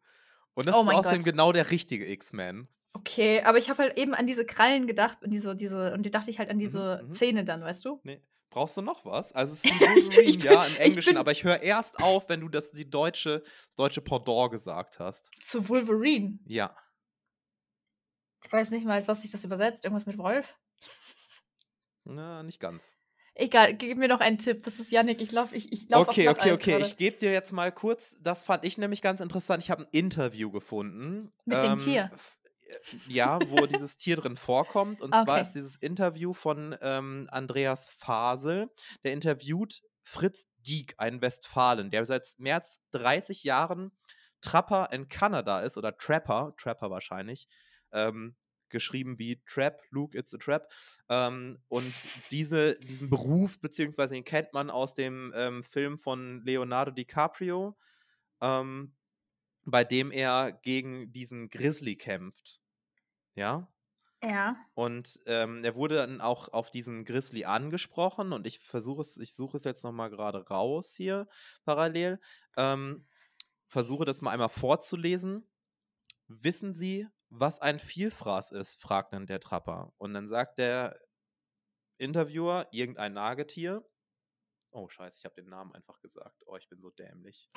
Und 0.54 0.66
das 0.66 0.76
Oh 0.76 0.82
ist 0.82 0.88
außerdem 0.90 1.24
Gott. 1.24 1.32
genau 1.32 1.52
der 1.52 1.70
richtige 1.70 2.08
X-Men. 2.10 2.68
Okay, 2.92 3.40
aber 3.42 3.58
ich 3.58 3.70
habe 3.70 3.82
halt 3.82 3.98
eben 3.98 4.14
an 4.14 4.26
diese 4.26 4.44
Krallen 4.44 4.86
gedacht 4.86 5.18
und 5.22 5.30
diese, 5.30 5.54
diese, 5.56 5.92
und 5.92 6.04
die 6.04 6.10
dachte 6.10 6.30
ich 6.30 6.38
halt 6.38 6.50
an 6.50 6.58
diese 6.58 7.02
mhm. 7.06 7.12
Zähne 7.12 7.44
dann, 7.44 7.62
weißt 7.62 7.84
du? 7.84 8.00
Nee. 8.04 8.20
Brauchst 8.50 8.76
du 8.76 8.82
noch 8.82 9.04
was? 9.04 9.32
Also 9.32 9.54
es 9.54 9.64
ist 9.64 9.72
ein 9.72 9.80
Wolverine, 9.80 10.32
bin- 10.32 10.40
ja, 10.40 10.64
im 10.64 10.76
Englischen, 10.76 11.16
aber 11.16 11.30
ich 11.32 11.44
höre 11.44 11.62
erst 11.62 12.00
auf, 12.02 12.28
wenn 12.28 12.40
du 12.40 12.48
das 12.48 12.72
die 12.72 12.88
deutsche, 12.90 13.40
das 13.66 13.76
deutsche 13.76 14.00
Pendant 14.00 14.50
gesagt 14.50 14.98
hast. 14.98 15.30
Zu 15.40 15.68
Wolverine. 15.68 16.38
Ja. 16.46 16.76
Ich 18.44 18.52
weiß 18.52 18.70
nicht 18.70 18.84
mal, 18.86 19.06
was 19.08 19.22
sich 19.22 19.30
das 19.30 19.44
übersetzt. 19.44 19.84
Irgendwas 19.84 20.06
mit 20.06 20.18
Wolf? 20.18 20.56
Na, 22.04 22.42
nicht 22.42 22.60
ganz. 22.60 22.98
Egal, 23.34 23.74
gib 23.74 23.96
mir 23.98 24.08
noch 24.08 24.20
einen 24.20 24.38
Tipp. 24.38 24.62
Das 24.64 24.80
ist 24.80 24.90
Yannick. 24.90 25.20
Ich 25.20 25.32
laufe 25.32 25.56
ich, 25.56 25.72
ich 25.72 25.88
lauf 25.88 26.08
Okay, 26.08 26.28
auf 26.28 26.36
okay, 26.36 26.52
okay. 26.52 26.70
gerade. 26.72 26.84
Ich 26.84 26.96
gebe 26.96 27.16
dir 27.16 27.32
jetzt 27.32 27.52
mal 27.52 27.72
kurz, 27.72 28.16
das 28.20 28.44
fand 28.44 28.64
ich 28.64 28.76
nämlich 28.76 29.02
ganz 29.02 29.20
interessant. 29.20 29.62
Ich 29.62 29.70
habe 29.70 29.82
ein 29.84 29.88
Interview 29.92 30.50
gefunden. 30.50 31.32
Mit 31.44 31.62
dem 31.62 31.78
Tier? 31.78 32.10
äh, 32.66 32.76
Ja, 33.08 33.38
wo 33.50 33.66
dieses 33.66 33.96
Tier 33.96 34.16
drin 34.16 34.36
vorkommt. 34.36 35.00
Und 35.02 35.12
Ah, 35.12 35.22
zwar 35.24 35.36
okay. 35.36 35.42
ist 35.42 35.52
dieses 35.52 35.76
Interview 35.76 36.32
von 36.34 36.76
ähm, 36.80 37.28
Andreas 37.30 37.88
Fasel. 37.88 38.70
Der 39.04 39.12
interviewt 39.12 39.82
Fritz 40.02 40.46
Dieck, 40.58 40.94
einen 40.98 41.20
Westfalen, 41.22 41.90
der 41.90 42.04
seit 42.06 42.26
mehr 42.38 42.56
als 42.56 42.80
30 42.92 43.44
Jahren 43.44 43.92
Trapper 44.40 44.88
in 44.92 45.08
Kanada 45.08 45.60
ist 45.60 45.76
oder 45.76 45.96
Trapper, 45.96 46.54
Trapper 46.56 46.90
wahrscheinlich. 46.90 47.46
Ähm, 47.92 48.36
geschrieben 48.70 49.18
wie 49.18 49.42
Trap, 49.44 49.82
Luke, 49.90 50.16
it's 50.16 50.32
a 50.32 50.38
Trap. 50.38 50.72
Ähm, 51.08 51.58
und 51.68 51.92
diese, 52.30 52.78
diesen 52.80 53.10
Beruf, 53.10 53.60
beziehungsweise 53.60 54.14
den 54.14 54.24
kennt 54.24 54.52
man 54.52 54.70
aus 54.70 54.94
dem 54.94 55.32
ähm, 55.34 55.62
Film 55.64 55.98
von 55.98 56.42
Leonardo 56.44 56.92
DiCaprio, 56.92 57.76
ähm, 58.40 58.94
bei 59.64 59.84
dem 59.84 60.10
er 60.10 60.52
gegen 60.52 61.12
diesen 61.12 61.50
Grizzly 61.50 61.96
kämpft. 61.96 62.60
Ja. 63.34 63.68
Ja. 64.22 64.56
Und 64.74 65.20
ähm, 65.26 65.64
er 65.64 65.74
wurde 65.74 65.96
dann 65.96 66.20
auch 66.20 66.50
auf 66.50 66.70
diesen 66.70 67.04
Grizzly 67.04 67.46
angesprochen 67.46 68.32
und 68.32 68.46
ich 68.46 68.58
versuche 68.60 69.00
es, 69.00 69.16
ich 69.16 69.34
suche 69.34 69.56
es 69.56 69.64
jetzt 69.64 69.82
nochmal 69.82 70.10
gerade 70.10 70.46
raus 70.46 70.94
hier 70.94 71.26
parallel. 71.64 72.20
Ähm, 72.56 73.06
versuche 73.66 74.04
das 74.04 74.20
mal 74.20 74.32
einmal 74.32 74.50
vorzulesen. 74.50 75.46
Wissen 76.28 76.74
Sie, 76.74 77.08
was 77.30 77.60
ein 77.60 77.78
Vielfraß 77.78 78.52
ist? 78.52 78.80
fragt 78.80 79.12
dann 79.12 79.26
der 79.26 79.40
Trapper. 79.40 79.92
Und 79.98 80.14
dann 80.14 80.28
sagt 80.28 80.58
der 80.58 81.00
Interviewer 81.98 82.68
irgendein 82.72 83.14
Nagetier. 83.14 83.84
Oh, 84.72 84.88
scheiße, 84.88 85.18
ich 85.18 85.24
habe 85.24 85.34
den 85.34 85.48
Namen 85.48 85.72
einfach 85.74 86.00
gesagt. 86.00 86.42
Oh, 86.46 86.56
ich 86.56 86.68
bin 86.68 86.80
so 86.80 86.90
dämlich. 86.90 87.48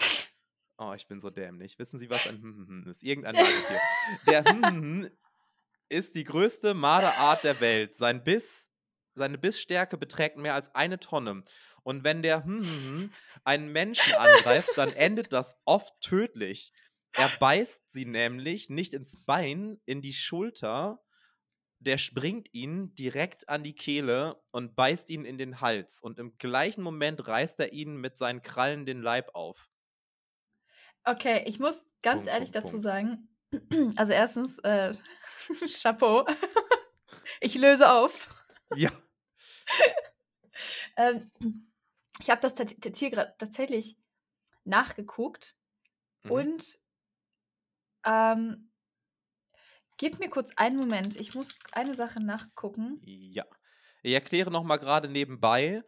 Oh, 0.78 0.94
ich 0.96 1.08
bin 1.08 1.20
so 1.20 1.30
dämlich. 1.30 1.78
Wissen 1.78 2.00
Sie, 2.00 2.10
was 2.10 2.28
ein 2.28 2.42
hm, 2.42 2.56
hm, 2.56 2.68
hm 2.68 2.88
ist? 2.90 3.04
Irgendein 3.04 3.36
Nagetier. 3.36 3.82
Der 4.28 5.12
ist 5.90 6.16
die 6.16 6.24
größte 6.24 6.74
Marderart 6.74 7.44
der 7.44 7.60
Welt. 7.62 7.96
Sein 7.96 8.24
Biss, 8.24 8.70
seine 9.16 9.38
Bissstärke 9.38 9.98
beträgt 9.98 10.38
mehr 10.38 10.56
als 10.56 10.74
eine 10.74 11.00
Tonne. 11.00 11.44
Und 11.84 12.04
wenn 12.04 12.24
der 12.24 12.44
einen 13.44 13.72
Menschen 13.72 14.14
angreift, 14.16 14.72
dann 14.76 14.92
endet 14.94 15.34
das 15.34 15.56
oft 15.66 15.94
tödlich. 16.02 16.74
Er 17.16 17.30
beißt 17.30 17.92
sie 17.92 18.06
nämlich 18.06 18.70
nicht 18.70 18.94
ins 18.94 19.24
Bein, 19.26 19.82
in 19.86 20.02
die 20.02 20.14
Schulter. 20.14 21.02
Der 21.80 21.98
springt 22.00 22.50
ihn 22.54 22.96
direkt 22.96 23.50
an 23.50 23.64
die 23.64 23.76
Kehle 23.76 24.44
und 24.52 24.76
beißt 24.76 25.10
ihn 25.12 25.26
in 25.26 25.38
den 25.38 25.62
Hals. 25.62 26.02
Und 26.02 26.20
im 26.20 26.38
gleichen 26.38 26.84
Moment 26.84 27.28
reißt 27.28 27.60
er 27.62 27.74
ihnen 27.74 27.98
mit 27.98 28.18
seinen 28.18 28.42
Krallen 28.44 28.86
den 28.86 29.02
Leib 29.02 29.32
auf. 29.36 29.70
Okay, 31.06 31.44
ich 31.48 31.60
muss 31.60 31.86
ganz 32.02 32.28
Punkt, 32.28 32.28
ehrlich 32.28 32.52
Punkt, 32.52 32.52
dazu 32.52 32.78
Punkt. 32.78 32.78
sagen, 32.78 33.30
also 33.98 34.14
erstens, 34.14 34.58
äh, 34.60 34.94
Chapeau. 35.82 36.26
ich 37.42 37.56
löse 37.56 37.92
auf. 37.92 38.30
Ja. 38.76 38.92
Ähm, 40.98 41.32
ich 42.20 42.30
habe 42.30 42.42
das 42.42 42.56
Tier 42.56 43.12
gerade 43.12 43.36
tatsächlich 43.38 43.98
nachgeguckt 44.66 45.58
Mhm. 46.24 46.44
und 46.44 46.80
ähm, 48.06 48.70
gib 49.98 50.20
mir 50.20 50.30
kurz 50.30 50.52
einen 50.56 50.78
Moment. 50.78 51.16
Ich 51.16 51.36
muss 51.36 51.56
eine 51.72 51.96
Sache 51.96 52.24
nachgucken. 52.24 53.00
Ja. 53.04 53.46
Ich 54.02 54.14
erkläre 54.14 54.52
noch 54.52 54.64
mal 54.64 54.78
gerade 54.78 55.08
nebenbei 55.08 55.84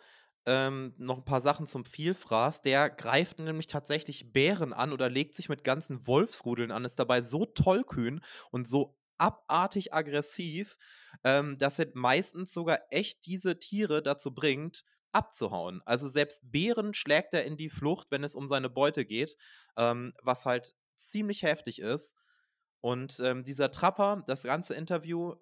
ähm, 0.45 0.93
noch 0.97 1.17
ein 1.17 1.25
paar 1.25 1.41
Sachen 1.41 1.67
zum 1.67 1.85
Vielfraß. 1.85 2.61
Der 2.61 2.89
greift 2.89 3.39
nämlich 3.39 3.67
tatsächlich 3.67 4.31
Bären 4.31 4.73
an 4.73 4.93
oder 4.93 5.09
legt 5.09 5.35
sich 5.35 5.49
mit 5.49 5.63
ganzen 5.63 6.05
Wolfsrudeln 6.07 6.71
an, 6.71 6.85
ist 6.85 6.99
dabei 6.99 7.21
so 7.21 7.45
tollkühn 7.45 8.21
und 8.51 8.67
so 8.67 8.97
abartig 9.17 9.93
aggressiv, 9.93 10.75
ähm, 11.23 11.57
dass 11.57 11.79
er 11.79 11.87
meistens 11.93 12.53
sogar 12.53 12.79
echt 12.89 13.25
diese 13.25 13.59
Tiere 13.59 14.03
dazu 14.03 14.33
bringt, 14.33 14.83
abzuhauen. 15.13 15.81
Also 15.85 16.07
selbst 16.07 16.51
Bären 16.51 16.93
schlägt 16.93 17.33
er 17.33 17.45
in 17.45 17.57
die 17.57 17.69
Flucht, 17.69 18.11
wenn 18.11 18.23
es 18.23 18.35
um 18.35 18.47
seine 18.47 18.69
Beute 18.69 19.05
geht, 19.05 19.37
ähm, 19.77 20.13
was 20.21 20.45
halt 20.45 20.75
ziemlich 20.95 21.43
heftig 21.43 21.79
ist. 21.79 22.15
Und 22.81 23.19
ähm, 23.19 23.43
dieser 23.43 23.71
Trapper, 23.71 24.23
das 24.27 24.43
ganze 24.43 24.75
Interview 24.75 25.33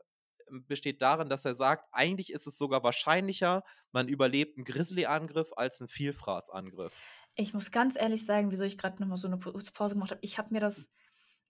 ähm, 0.50 0.66
besteht 0.66 1.02
darin, 1.02 1.30
dass 1.30 1.46
er 1.46 1.56
sagt, 1.56 1.90
eigentlich 1.92 2.32
ist 2.32 2.48
es 2.48 2.58
sogar 2.58 2.84
wahrscheinlicher, 2.84 3.64
man 3.92 4.08
überlebt 4.08 4.58
einen 4.58 4.66
Grizzly-Angriff 4.66 5.52
als 5.56 5.82
einen 5.82 5.90
Vielfraß-Angriff. 5.90 6.94
Ich 7.36 7.54
muss 7.54 7.72
ganz 7.72 7.96
ehrlich 8.00 8.26
sagen, 8.26 8.52
wieso 8.52 8.64
ich 8.64 8.78
gerade 8.78 9.02
nochmal 9.02 9.18
so 9.18 9.28
eine 9.28 9.38
Pause 9.38 9.96
gemacht 9.96 10.12
habe. 10.12 10.22
Ich 10.22 10.38
habe 10.38 10.54
mir 10.54 10.60
das, 10.60 10.90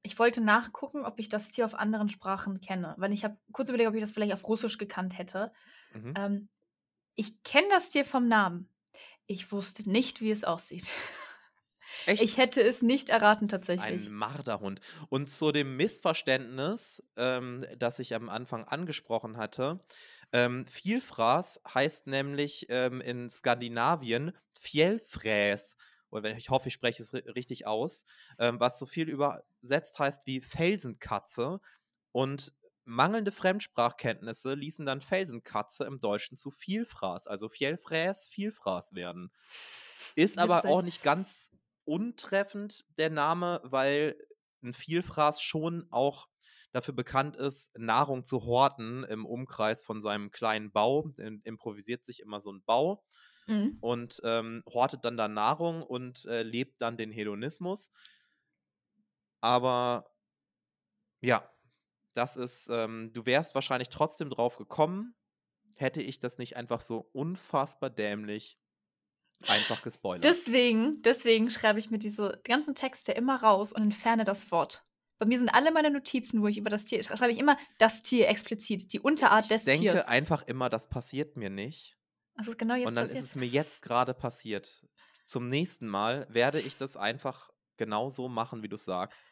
ich 0.02 0.18
wollte 0.18 0.42
nachgucken, 0.42 1.06
ob 1.06 1.20
ich 1.20 1.30
das 1.30 1.52
Tier 1.52 1.66
auf 1.66 1.76
anderen 1.76 2.10
Sprachen 2.10 2.62
kenne, 2.62 2.96
weil 2.98 3.12
ich 3.12 3.24
habe 3.24 3.38
kurz 3.52 3.70
überlegt, 3.70 3.90
ob 3.90 3.96
ich 3.96 4.02
das 4.02 4.12
vielleicht 4.12 4.34
auf 4.34 4.48
Russisch 4.48 4.78
gekannt 4.78 5.18
hätte. 5.18 5.52
Mhm. 5.94 6.14
Ähm, 6.18 6.50
ich 7.16 7.44
kenne 7.44 7.68
das 7.70 7.90
Tier 7.90 8.06
vom 8.06 8.28
Namen. 8.28 8.70
Ich 9.28 9.52
wusste 9.52 9.90
nicht, 9.90 10.22
wie 10.22 10.32
es 10.32 10.44
aussieht. 10.44 10.90
Echt? 12.06 12.22
Ich 12.22 12.38
hätte 12.38 12.62
es 12.62 12.82
nicht 12.82 13.10
erraten 13.10 13.48
tatsächlich. 13.48 14.08
Ein 14.08 14.14
Marderhund. 14.14 14.82
Und 15.10 15.30
zu 15.30 15.52
dem 15.52 15.78
Missverständnis, 15.78 17.04
ähm, 17.18 17.66
das 17.78 18.00
ich 18.00 18.16
am 18.16 18.30
Anfang 18.30 18.66
angesprochen 18.66 19.38
hatte, 19.38 19.80
ähm, 20.32 20.66
Vielfraß 20.66 21.62
heißt 21.74 22.08
nämlich 22.08 22.66
ähm, 22.70 23.02
in 23.02 23.30
Skandinavien 23.30 24.34
Fjellfräs. 24.60 25.78
Oder 26.10 26.38
ich 26.38 26.50
hoffe, 26.50 26.68
ich 26.68 26.74
spreche 26.74 27.02
es 27.02 27.14
richtig 27.14 27.66
aus, 27.66 28.06
ähm, 28.38 28.60
was 28.60 28.78
so 28.78 28.86
viel 28.86 29.10
übersetzt 29.10 29.98
heißt 30.00 30.28
wie 30.28 30.42
Felsenkatze. 30.42 31.60
Und 32.12 32.54
mangelnde 32.86 33.32
Fremdsprachkenntnisse 33.32 34.54
ließen 34.54 34.86
dann 34.86 35.02
Felsenkatze 35.02 35.86
im 35.86 36.00
Deutschen 36.00 36.38
zu 36.38 36.52
Vielfraß, 36.52 37.28
also 37.28 37.50
Fjellfräs, 37.50 38.28
Vielfraß 38.30 38.94
werden. 38.94 39.32
Ist 40.16 40.38
aber 40.38 40.66
auch 40.66 40.82
nicht 40.82 41.02
ganz 41.02 41.52
untreffend, 41.86 42.86
der 42.98 43.10
Name, 43.10 43.62
weil 43.64 44.16
ein 44.64 44.74
Vielfraß 44.74 45.42
schon 45.42 45.88
auch 45.92 46.28
dafür 46.72 46.94
bekannt 46.94 47.36
ist, 47.36 47.78
Nahrung 47.78 48.24
zu 48.24 48.46
horten 48.46 49.04
im 49.04 49.26
Umkreis 49.26 49.84
von 49.84 50.02
seinem 50.02 50.32
kleinen 50.32 50.72
Bau. 50.72 51.12
Er 51.18 51.32
improvisiert 51.44 52.04
sich 52.04 52.20
immer 52.20 52.42
so 52.42 52.52
ein 52.52 52.64
Bau 52.64 53.04
mhm. 53.48 53.78
und 53.80 54.22
ähm, 54.24 54.64
hortet 54.68 55.06
dann 55.06 55.18
da 55.18 55.28
Nahrung 55.28 55.84
und 55.84 56.26
äh, 56.26 56.44
lebt 56.44 56.82
dann 56.82 56.98
den 56.98 57.12
Hedonismus. 57.12 57.92
Aber 59.40 60.10
ja, 61.22 61.50
das 62.14 62.38
ist, 62.38 62.70
ähm, 62.70 63.12
du 63.14 63.26
wärst 63.26 63.56
wahrscheinlich 63.56 63.90
trotzdem 63.90 64.30
drauf 64.30 64.58
gekommen, 64.58 65.16
hätte 65.76 66.02
ich 66.02 66.20
das 66.20 66.38
nicht 66.38 66.56
einfach 66.56 66.82
so 66.82 67.10
unfassbar 67.14 67.90
dämlich 67.90 68.58
einfach 69.48 69.82
gespoilert. 69.82 70.24
Deswegen, 70.24 71.02
deswegen 71.02 71.50
schreibe 71.50 71.80
ich 71.80 71.90
mir 71.90 72.00
diese 72.00 72.40
ganzen 72.44 72.76
Texte 72.76 73.12
immer 73.12 73.42
raus 73.42 73.74
und 73.74 73.84
entferne 73.84 74.24
das 74.24 74.52
Wort. 74.52 74.84
Bei 75.20 75.26
mir 75.26 75.38
sind 75.38 75.50
alle 75.50 75.72
meine 75.72 75.92
Notizen, 75.92 76.42
wo 76.42 76.48
ich 76.48 76.58
über 76.58 76.70
das 76.70 76.86
Tier 76.86 77.04
schreibe 77.04 77.32
ich 77.32 77.40
immer 77.40 77.58
das 77.80 78.04
Tier 78.04 78.28
explizit, 78.28 78.92
die 78.94 79.00
Unterart 79.00 79.46
ich 79.46 79.50
des 79.50 79.64
Tiers. 79.66 79.78
Ich 79.78 79.82
denke 79.84 80.08
einfach 80.08 80.44
immer, 80.44 80.70
das 80.70 80.90
passiert 80.90 81.38
mir 81.38 81.50
nicht. 81.50 81.98
Das 82.36 82.48
ist 82.48 82.58
genau 82.58 82.76
jetzt 82.76 82.88
Und 82.88 82.96
dann 82.96 83.06
passiert. 83.06 83.24
ist 83.24 83.30
es 83.30 83.36
mir 83.36 83.46
jetzt 83.46 83.84
gerade 83.84 84.14
passiert. 84.14 84.86
Zum 85.26 85.48
nächsten 85.48 85.88
Mal 85.88 86.28
werde 86.30 86.60
ich 86.60 86.76
das 86.76 86.98
einfach 86.98 87.52
genau 87.78 88.10
so 88.10 88.28
machen, 88.28 88.64
wie 88.64 88.70
du 88.70 88.76
es 88.76 88.86
sagst. 88.86 89.24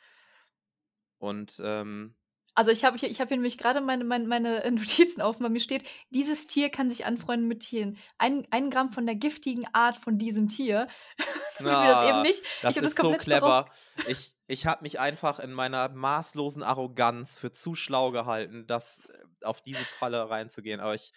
Und 1.18 1.62
ähm, 1.64 2.16
also 2.54 2.72
ich 2.72 2.84
habe 2.84 2.98
hier, 2.98 3.10
ich 3.10 3.22
hab 3.22 3.30
hier 3.30 3.38
nämlich 3.38 3.58
gerade 3.58 3.82
meine, 3.82 4.04
meine, 4.04 4.28
meine 4.28 4.60
Notizen 4.72 5.22
auf, 5.22 5.40
bei 5.40 5.50
mir 5.50 5.60
steht, 5.60 5.84
dieses 6.10 6.48
Tier 6.48 6.70
kann 6.70 6.90
sich 6.90 7.06
anfreunden 7.06 7.48
mit 7.48 7.62
Tieren. 7.62 7.98
Ein, 8.18 8.48
ein 8.52 8.70
Gramm 8.70 8.92
von 8.92 9.06
der 9.06 9.16
giftigen 9.16 9.66
Art 9.74 9.98
von 9.98 10.18
diesem 10.18 10.48
Tier. 10.48 10.88
Na, 11.60 11.92
das 11.92 12.10
eben 12.10 12.22
nicht. 12.24 12.44
Das 12.62 12.76
ich 12.76 12.84
ist 12.84 12.98
das 12.98 13.06
so 13.06 13.14
clever. 13.14 13.70
Ich, 14.08 14.34
ich 14.48 14.66
habe 14.66 14.84
mich 14.84 15.00
einfach 15.00 15.40
in 15.40 15.54
meiner 15.54 15.90
maßlosen 15.90 16.64
Arroganz 16.64 17.38
für 17.38 17.52
zu 17.52 17.76
schlau 17.76 18.12
gehalten, 18.12 18.68
das 18.68 19.00
äh, 19.00 19.46
auf 19.46 19.62
diese 19.62 19.84
Falle 19.84 20.30
reinzugehen. 20.30 20.80
Aber 20.80 20.96
ich 20.96 21.14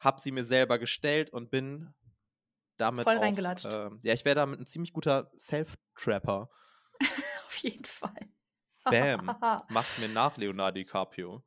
habe 0.00 0.20
sie 0.20 0.30
mir 0.30 0.44
selber 0.44 0.78
gestellt 0.78 1.30
und 1.30 1.50
bin 1.50 1.94
damit 2.78 3.04
Voll 3.04 3.18
auch, 3.18 3.22
reingelatscht. 3.22 3.66
Äh, 3.66 3.90
ja, 4.02 4.14
ich 4.14 4.24
wäre 4.24 4.36
damit 4.36 4.60
ein 4.60 4.66
ziemlich 4.66 4.92
guter 4.92 5.30
Self-Trapper. 5.36 6.48
auf 7.46 7.56
jeden 7.58 7.84
Fall. 7.84 8.28
Bam. 8.90 9.36
Mach's 9.68 9.98
mir 9.98 10.08
nach, 10.08 10.36
Leonardo 10.36 10.76
DiCaprio. 10.76 11.42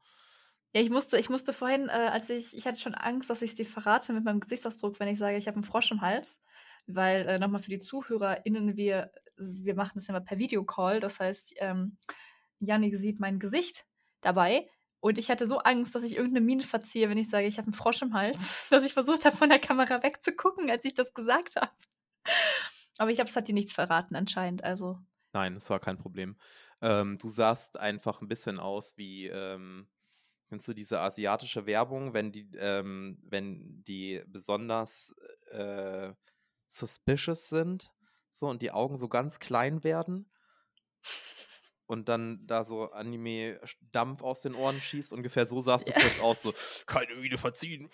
Ja, 0.73 0.81
ich 0.81 0.89
musste, 0.89 1.17
ich 1.17 1.29
musste 1.29 1.51
vorhin, 1.51 1.87
äh, 1.87 2.09
als 2.11 2.29
ich, 2.29 2.55
ich 2.55 2.67
hatte 2.67 2.79
schon 2.79 2.93
Angst, 2.93 3.29
dass 3.29 3.41
ich 3.41 3.51
es 3.51 3.55
dir 3.55 3.65
verrate 3.65 4.13
mit 4.13 4.23
meinem 4.23 4.39
Gesichtsausdruck, 4.39 4.99
wenn 4.99 5.07
ich 5.07 5.17
sage, 5.17 5.37
ich 5.37 5.47
habe 5.47 5.55
einen 5.55 5.63
Frosch 5.63 5.91
im 5.91 6.01
Hals. 6.01 6.39
Weil, 6.85 7.27
äh, 7.27 7.39
nochmal 7.39 7.61
für 7.61 7.69
die 7.69 7.79
ZuhörerInnen, 7.79 8.75
wir, 8.75 9.11
wir 9.37 9.75
machen 9.75 9.93
das 9.95 10.09
immer 10.09 10.21
per 10.21 10.37
Videocall. 10.37 10.99
Das 10.99 11.19
heißt, 11.19 11.55
ähm, 11.57 11.97
Janik 12.59 12.95
sieht 12.97 13.19
mein 13.19 13.39
Gesicht 13.39 13.85
dabei. 14.21 14.65
Und 14.99 15.17
ich 15.17 15.29
hatte 15.29 15.47
so 15.47 15.59
Angst, 15.59 15.95
dass 15.95 16.03
ich 16.03 16.17
irgendeine 16.17 16.45
Miene 16.45 16.63
verziehe, 16.63 17.09
wenn 17.09 17.17
ich 17.17 17.29
sage, 17.29 17.47
ich 17.47 17.57
habe 17.57 17.67
einen 17.67 17.73
Frosch 17.73 18.01
im 18.01 18.13
Hals, 18.13 18.67
dass 18.69 18.83
ich 18.83 18.93
versucht 18.93 19.25
habe, 19.25 19.37
von 19.37 19.49
der 19.49 19.59
Kamera 19.59 20.03
wegzugucken, 20.03 20.69
als 20.69 20.85
ich 20.85 20.93
das 20.93 21.13
gesagt 21.13 21.55
habe. 21.55 21.71
Aber 22.97 23.09
ich 23.09 23.15
glaube, 23.15 23.29
es 23.29 23.35
hat 23.35 23.47
dir 23.47 23.53
nichts 23.53 23.71
verraten 23.71 24.15
anscheinend. 24.15 24.63
Also. 24.63 24.99
Nein, 25.31 25.55
es 25.55 25.69
war 25.69 25.79
kein 25.79 25.97
Problem. 25.97 26.37
Ähm, 26.81 27.17
du 27.17 27.27
sahst 27.27 27.77
einfach 27.77 28.21
ein 28.21 28.27
bisschen 28.27 28.59
aus 28.59 28.97
wie, 28.97 29.27
ähm, 29.27 29.87
kennst 30.47 30.67
du 30.67 30.73
diese 30.73 30.99
asiatische 30.99 31.65
Werbung, 31.65 32.13
wenn 32.13 32.31
die, 32.31 32.49
ähm, 32.57 33.19
wenn 33.23 33.83
die 33.83 34.21
besonders 34.27 35.13
äh, 35.51 36.13
suspicious 36.67 37.49
sind, 37.49 37.93
so 38.29 38.47
und 38.47 38.61
die 38.61 38.71
Augen 38.71 38.95
so 38.95 39.07
ganz 39.09 39.39
klein 39.39 39.83
werden 39.83 40.29
und 41.87 42.07
dann 42.07 42.45
da 42.45 42.63
so 42.63 42.91
Anime-Dampf 42.91 44.21
aus 44.21 44.41
den 44.41 44.53
Ohren 44.53 44.79
schießt, 44.79 45.11
ungefähr 45.11 45.45
so 45.45 45.59
sahst 45.59 45.87
du 45.87 45.91
ja. 45.91 45.99
kurz 45.99 46.19
aus, 46.19 46.41
so 46.43 46.53
keine 46.85 47.15
Miene 47.15 47.37
verziehen. 47.37 47.89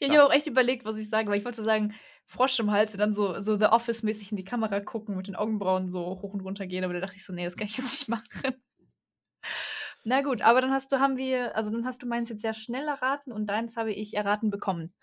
Ja, 0.00 0.08
ich 0.08 0.10
habe 0.10 0.24
auch 0.24 0.32
echt 0.32 0.48
überlegt, 0.48 0.84
was 0.84 0.96
ich 0.96 1.08
sage, 1.08 1.30
weil 1.30 1.38
ich 1.38 1.44
wollte 1.44 1.62
sagen, 1.62 1.94
Frosch 2.30 2.60
im 2.60 2.70
Hals 2.70 2.92
und 2.92 3.00
dann 3.00 3.12
so, 3.12 3.40
so 3.40 3.58
The 3.58 3.64
Office-mäßig 3.64 4.30
in 4.30 4.36
die 4.36 4.44
Kamera 4.44 4.78
gucken, 4.78 5.16
mit 5.16 5.26
den 5.26 5.34
Augenbrauen 5.34 5.90
so 5.90 6.04
hoch 6.22 6.32
und 6.32 6.42
runter 6.42 6.64
gehen. 6.68 6.84
Aber 6.84 6.94
da 6.94 7.00
dachte 7.00 7.16
ich 7.16 7.24
so, 7.24 7.32
nee, 7.32 7.44
das 7.44 7.56
kann 7.56 7.66
ich 7.66 7.76
jetzt 7.76 7.90
nicht 7.90 8.08
machen. 8.08 8.54
Na 10.04 10.22
gut, 10.22 10.40
aber 10.40 10.60
dann 10.60 10.70
hast 10.70 10.92
du, 10.92 11.00
haben 11.00 11.16
wir, 11.16 11.56
also 11.56 11.70
dann 11.70 11.84
hast 11.84 12.04
du 12.04 12.06
meins 12.06 12.28
jetzt 12.28 12.42
sehr 12.42 12.54
schnell 12.54 12.86
erraten 12.86 13.32
und 13.32 13.46
deins 13.46 13.76
habe 13.76 13.92
ich 13.92 14.14
erraten 14.14 14.48
bekommen. 14.48 14.94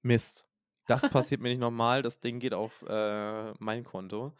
Mist. 0.00 0.48
Das 0.86 1.02
passiert 1.10 1.42
mir 1.42 1.50
nicht 1.50 1.60
nochmal. 1.60 2.00
Das 2.00 2.20
Ding 2.20 2.38
geht 2.38 2.54
auf 2.54 2.82
äh, 2.88 3.52
mein 3.58 3.84
Konto. 3.84 4.34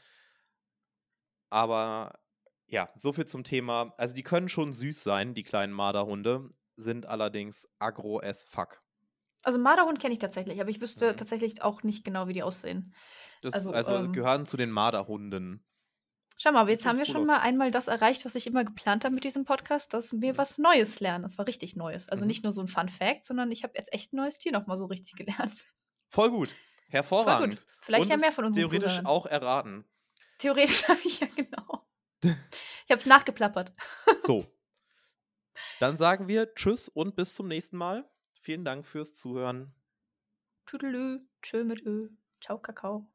Aber 1.50 2.18
ja, 2.68 2.88
so 2.96 3.12
viel 3.12 3.26
zum 3.26 3.44
Thema. 3.44 3.92
Also 3.98 4.14
die 4.14 4.22
können 4.22 4.48
schon 4.48 4.72
süß 4.72 5.02
sein, 5.02 5.34
die 5.34 5.42
kleinen 5.42 5.74
Marderhunde, 5.74 6.48
sind 6.76 7.04
allerdings 7.04 7.68
aggro 7.78 8.18
as 8.18 8.46
fuck. 8.46 8.81
Also 9.42 9.58
Marderhund 9.58 9.98
kenne 10.00 10.12
ich 10.12 10.18
tatsächlich, 10.18 10.60
aber 10.60 10.70
ich 10.70 10.80
wüsste 10.80 11.12
mhm. 11.12 11.16
tatsächlich 11.16 11.62
auch 11.62 11.82
nicht 11.82 12.04
genau, 12.04 12.28
wie 12.28 12.32
die 12.32 12.42
aussehen. 12.42 12.94
Das, 13.42 13.54
also, 13.54 13.72
also 13.72 13.94
ähm, 13.96 14.12
gehören 14.12 14.46
zu 14.46 14.56
den 14.56 14.70
Marderhunden. 14.70 15.64
Schau 16.38 16.52
mal, 16.52 16.68
jetzt 16.68 16.86
haben 16.86 16.98
wir 16.98 17.04
schon 17.04 17.24
mal 17.24 17.38
einmal 17.38 17.70
das 17.70 17.88
erreicht, 17.88 18.24
was 18.24 18.34
ich 18.34 18.46
immer 18.46 18.64
geplant 18.64 19.04
habe 19.04 19.14
mit 19.14 19.24
diesem 19.24 19.44
Podcast, 19.44 19.92
dass 19.94 20.20
wir 20.20 20.32
mhm. 20.32 20.38
was 20.38 20.58
Neues 20.58 21.00
lernen. 21.00 21.22
Das 21.22 21.38
war 21.38 21.46
richtig 21.46 21.76
Neues. 21.76 22.08
Also 22.08 22.24
mhm. 22.24 22.28
nicht 22.28 22.42
nur 22.42 22.52
so 22.52 22.60
ein 22.60 22.68
Fun 22.68 22.88
Fact, 22.88 23.26
sondern 23.26 23.50
ich 23.52 23.62
habe 23.64 23.74
jetzt 23.76 23.92
echt 23.92 24.12
ein 24.12 24.16
neues 24.16 24.38
Tier 24.38 24.52
nochmal 24.52 24.78
so 24.78 24.86
richtig 24.86 25.14
gelernt. 25.16 25.64
Voll 26.08 26.30
gut. 26.30 26.54
Hervorragend. 26.88 27.60
Voll 27.60 27.66
gut. 27.66 27.76
Vielleicht 27.80 28.02
Und 28.04 28.10
ja 28.10 28.16
mehr 28.16 28.32
von 28.32 28.44
uns. 28.46 28.56
Theoretisch 28.56 28.96
Zuhörern. 28.96 29.06
auch 29.06 29.26
erraten. 29.26 29.84
Theoretisch 30.38 30.82
habe 30.88 31.00
ich 31.04 31.20
ja 31.20 31.26
genau. 31.34 31.86
ich 32.22 32.90
habe 32.90 33.00
es 33.00 33.06
nachgeplappert. 33.06 33.72
so. 34.24 34.46
Dann 35.80 35.96
sagen 35.96 36.28
wir 36.28 36.54
Tschüss 36.54 36.88
und 36.88 37.16
bis 37.16 37.34
zum 37.34 37.48
nächsten 37.48 37.76
Mal. 37.76 38.08
Vielen 38.44 38.64
Dank 38.64 38.88
fürs 38.88 39.14
Zuhören. 39.14 39.72
Tüdelü, 40.66 41.28
tschö 41.42 41.62
mit 41.62 41.86
Ö. 41.86 42.08
Ciao, 42.40 42.58
Kakao. 42.58 43.11